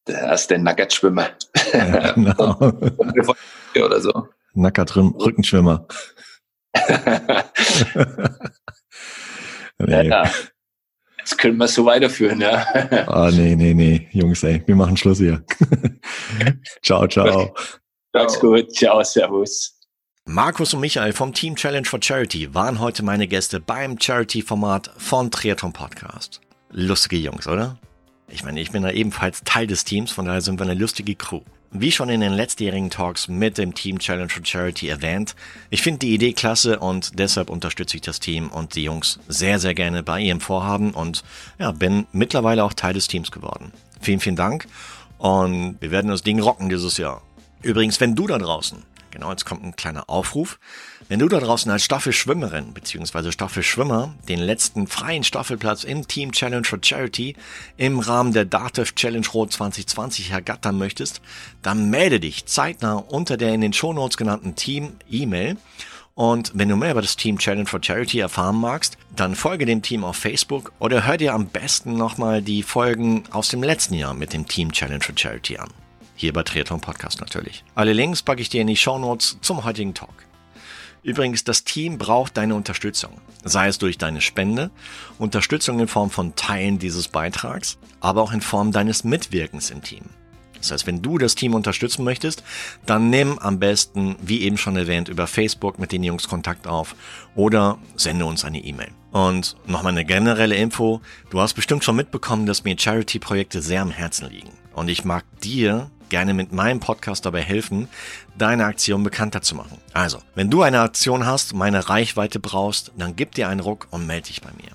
Der 0.09 0.33
ist 0.33 0.49
der 0.49 0.59
Nackertschwimmer. 0.59 1.29
Ja, 1.73 2.12
genau. 2.12 2.59
Oder 3.85 4.01
so. 4.01 4.29
Nackert-Rückenschwimmer. 4.55 5.87
nee. 9.79 10.09
Ja, 10.09 10.31
Jetzt 11.29 11.37
können 11.37 11.59
wir 11.59 11.68
so 11.68 11.85
weiterführen, 11.85 12.40
ja. 12.40 12.66
Ah, 13.07 13.31
nee, 13.31 13.55
nee, 13.55 13.75
nee. 13.75 14.09
Jungs, 14.12 14.42
ey, 14.44 14.62
wir 14.64 14.75
machen 14.75 14.97
Schluss 14.97 15.18
hier. 15.18 15.44
ciao, 16.83 17.07
ciao. 17.07 17.55
Mach's 18.14 18.40
gut. 18.40 18.75
Ciao, 18.75 19.03
servus. 19.03 19.79
Markus 20.25 20.73
und 20.73 20.81
Michael 20.81 21.12
vom 21.12 21.35
Team 21.35 21.55
Challenge 21.55 21.87
for 21.87 22.03
Charity 22.03 22.55
waren 22.55 22.81
heute 22.81 23.05
meine 23.05 23.29
Gäste 23.29 23.61
beim 23.61 24.01
Charity-Format 24.01 24.90
von 24.97 25.31
Triathlon 25.31 25.75
Podcast. 25.75 26.40
Lustige 26.71 27.18
Jungs, 27.18 27.47
oder? 27.47 27.79
Ich 28.30 28.44
meine, 28.44 28.60
ich 28.60 28.70
bin 28.70 28.82
da 28.82 28.90
ebenfalls 28.90 29.42
Teil 29.44 29.66
des 29.66 29.84
Teams, 29.84 30.10
von 30.10 30.26
daher 30.26 30.42
sind 30.42 30.60
wir 30.60 30.64
eine 30.64 30.78
lustige 30.78 31.14
Crew. 31.14 31.40
Wie 31.70 31.92
schon 31.92 32.08
in 32.08 32.20
den 32.20 32.32
letztjährigen 32.32 32.90
Talks 32.90 33.28
mit 33.28 33.58
dem 33.58 33.74
Team 33.74 33.98
Challenge 33.98 34.28
for 34.28 34.44
Charity 34.44 34.88
erwähnt, 34.88 35.34
ich 35.70 35.82
finde 35.82 36.00
die 36.00 36.14
Idee 36.14 36.32
klasse 36.32 36.78
und 36.78 37.18
deshalb 37.18 37.50
unterstütze 37.50 37.96
ich 37.96 38.02
das 38.02 38.20
Team 38.20 38.48
und 38.48 38.74
die 38.74 38.84
Jungs 38.84 39.18
sehr, 39.28 39.58
sehr 39.58 39.74
gerne 39.74 40.02
bei 40.02 40.20
ihrem 40.20 40.40
Vorhaben 40.40 40.92
und 40.92 41.24
ja, 41.58 41.72
bin 41.72 42.06
mittlerweile 42.12 42.64
auch 42.64 42.72
Teil 42.72 42.94
des 42.94 43.06
Teams 43.06 43.30
geworden. 43.30 43.72
Vielen, 44.00 44.20
vielen 44.20 44.36
Dank 44.36 44.66
und 45.18 45.76
wir 45.80 45.90
werden 45.90 46.10
das 46.10 46.22
Ding 46.22 46.40
rocken 46.40 46.68
dieses 46.68 46.96
Jahr. 46.96 47.22
Übrigens, 47.62 48.00
wenn 48.00 48.14
du 48.14 48.26
da 48.26 48.38
draußen 48.38 48.82
Genau, 49.11 49.31
jetzt 49.31 49.47
kommt 49.47 49.64
ein 49.64 49.75
kleiner 49.75 50.11
Aufruf. 50.11 50.59
Wenn 51.09 51.18
du 51.18 51.29
da 51.29 51.40
draußen 51.40 51.71
als 51.71 51.85
Staffelschwimmerin 51.85 52.75
bzw. 52.75 53.33
Staffelschwimmer 53.33 54.14
den 54.29 54.38
letzten 54.38 54.87
freien 54.87 55.25
Staffelplatz 55.25 55.85
im 55.85 56.07
Team 56.07 56.33
Challenge 56.33 56.64
for 56.64 56.79
Charity 56.83 57.35
im 57.77 58.01
Rahmen 58.01 58.33
der 58.33 58.44
Dativ 58.44 58.94
Challenge 58.94 59.27
Rot 59.33 59.53
2020 59.53 60.31
ergattern 60.31 60.77
möchtest, 60.77 61.23
dann 61.62 61.88
melde 61.88 62.21
dich 62.21 62.47
zeitnah 62.47 62.97
unter 62.97 63.37
der 63.37 63.55
in 63.55 63.62
den 63.62 63.73
Shownotes 63.73 64.16
genannten 64.16 64.57
Team-E-Mail. 64.57 65.57
Und 66.14 66.51
wenn 66.55 66.68
du 66.68 66.77
mehr 66.77 66.90
über 66.90 67.01
das 67.01 67.16
Team 67.16 67.38
Challenge 67.38 67.66
for 67.66 67.81
Charity 67.81 68.18
erfahren 68.18 68.57
magst, 68.57 68.99
dann 69.14 69.37
folge 69.37 69.66
dem 69.66 69.83
Team 69.83 70.05
auf 70.05 70.16
Facebook 70.16 70.73
oder 70.81 71.07
hör 71.07 71.16
dir 71.16 71.33
am 71.33 71.47
besten 71.47 71.97
nochmal 71.97 72.42
die 72.42 72.64
Folgen 72.64 73.23
aus 73.31 73.49
dem 73.49 73.62
letzten 73.62 73.94
Jahr 73.94 74.14
mit 74.14 74.33
dem 74.33 74.47
Team 74.49 74.73
Challenge 74.73 75.01
for 75.01 75.16
Charity 75.16 75.59
an. 75.59 75.71
Hier 76.20 76.33
bei 76.33 76.42
Triathlon 76.42 76.81
Podcast 76.81 77.20
natürlich. 77.20 77.62
Alle 77.76 77.92
Links 77.92 78.24
packe 78.24 78.42
ich 78.42 78.48
dir 78.48 78.61
in 78.61 78.66
die 78.66 78.76
Show 78.76 78.98
Notes 78.98 79.38
zum 79.40 79.62
heutigen 79.62 79.94
Talk. 79.94 80.26
Übrigens, 81.04 81.44
das 81.44 81.62
Team 81.62 81.96
braucht 81.96 82.37
deine 82.37 82.57
Unterstützung. 82.57 83.12
Sei 83.44 83.68
es 83.68 83.78
durch 83.78 83.98
deine 83.98 84.20
Spende, 84.20 84.72
Unterstützung 85.20 85.78
in 85.78 85.87
Form 85.87 86.11
von 86.11 86.35
Teilen 86.35 86.81
dieses 86.81 87.07
Beitrags, 87.07 87.78
aber 88.00 88.20
auch 88.20 88.33
in 88.33 88.40
Form 88.40 88.72
deines 88.72 89.04
Mitwirkens 89.04 89.70
im 89.70 89.81
Team. 89.81 90.07
Das 90.59 90.72
heißt, 90.72 90.88
wenn 90.88 91.02
du 91.02 91.18
das 91.18 91.37
Team 91.37 91.54
unterstützen 91.54 92.02
möchtest, 92.02 92.42
dann 92.85 93.11
nimm 93.11 93.38
am 93.38 93.61
besten, 93.61 94.16
wie 94.20 94.40
eben 94.40 94.59
schon 94.59 94.76
erwähnt, 94.76 95.09
über 95.09 95.28
Facebook 95.28 95.78
mit 95.78 95.92
den 95.92 96.02
Jungs 96.02 96.26
Kontakt 96.26 96.66
auf 96.66 96.96
oder 97.37 97.78
sende 97.94 98.24
uns 98.24 98.44
eine 98.44 98.59
E-Mail. 98.59 98.90
Und 99.12 99.54
nochmal 99.68 99.92
eine 99.92 100.04
generelle 100.04 100.57
Info. 100.57 101.00
Du 101.31 101.40
hast 101.40 101.54
bestimmt 101.54 101.85
schon 101.85 101.94
mitbekommen, 101.94 102.44
dass 102.44 102.64
mir 102.64 102.76
Charity-Projekte 102.76 103.62
sehr 103.62 103.83
am 103.83 103.92
Herzen 103.92 104.28
liegen. 104.28 104.50
Und 104.74 104.88
ich 104.88 105.04
mag 105.04 105.24
dir 105.42 105.92
gerne 106.09 106.35
mit 106.35 106.53
meinem 106.53 106.81
Podcast 106.81 107.27
dabei 107.27 107.42
helfen, 107.42 107.88
deine 108.37 108.64
Aktion 108.64 109.03
bekannter 109.03 109.42
zu 109.42 109.55
machen. 109.55 109.79
Also, 109.92 110.18
wenn 110.35 110.51
du 110.51 110.62
eine 110.62 110.81
Aktion 110.81 111.27
hast, 111.27 111.55
meine 111.55 111.88
Reichweite 111.88 112.40
brauchst, 112.40 112.92
dann 112.97 113.16
gib 113.16 113.35
dir 113.35 113.49
einen 113.49 113.61
Ruck 113.61 113.88
und 113.90 114.07
melde 114.07 114.29
dich 114.29 114.40
bei 114.40 114.51
mir. 114.57 114.73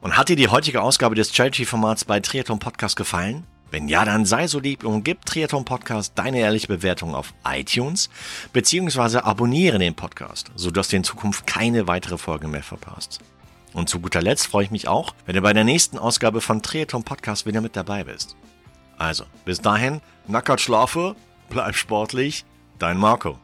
Und 0.00 0.16
hat 0.16 0.28
dir 0.28 0.36
die 0.36 0.48
heutige 0.48 0.82
Ausgabe 0.82 1.14
des 1.14 1.34
Charity-Formats 1.34 2.04
bei 2.04 2.20
Triathlon 2.20 2.58
Podcast 2.58 2.96
gefallen? 2.96 3.44
Wenn 3.70 3.88
ja, 3.88 4.04
dann 4.04 4.26
sei 4.26 4.48
so 4.48 4.58
lieb 4.58 4.84
und 4.84 5.02
gib 5.02 5.24
Triathlon 5.24 5.64
Podcast 5.64 6.12
deine 6.16 6.40
ehrliche 6.40 6.66
Bewertung 6.66 7.14
auf 7.14 7.32
iTunes, 7.46 8.10
beziehungsweise 8.52 9.24
abonniere 9.24 9.78
den 9.78 9.94
Podcast, 9.94 10.50
sodass 10.56 10.88
du 10.88 10.96
in 10.96 11.04
Zukunft 11.04 11.46
keine 11.46 11.86
weitere 11.86 12.18
Folge 12.18 12.48
mehr 12.48 12.62
verpasst. 12.62 13.20
Und 13.72 13.88
zu 13.88 14.00
guter 14.00 14.20
Letzt 14.20 14.48
freue 14.48 14.64
ich 14.64 14.70
mich 14.70 14.88
auch, 14.88 15.14
wenn 15.24 15.36
du 15.36 15.40
bei 15.40 15.54
der 15.54 15.64
nächsten 15.64 15.96
Ausgabe 15.96 16.40
von 16.40 16.60
Triathlon 16.60 17.04
Podcast 17.04 17.46
wieder 17.46 17.60
mit 17.60 17.76
dabei 17.76 18.04
bist. 18.04 18.36
Also, 19.02 19.24
bis 19.44 19.60
dahin, 19.60 20.00
nackert 20.28 20.60
schlafe, 20.60 21.16
bleib 21.50 21.74
sportlich, 21.74 22.44
dein 22.78 22.96
Marco. 22.96 23.36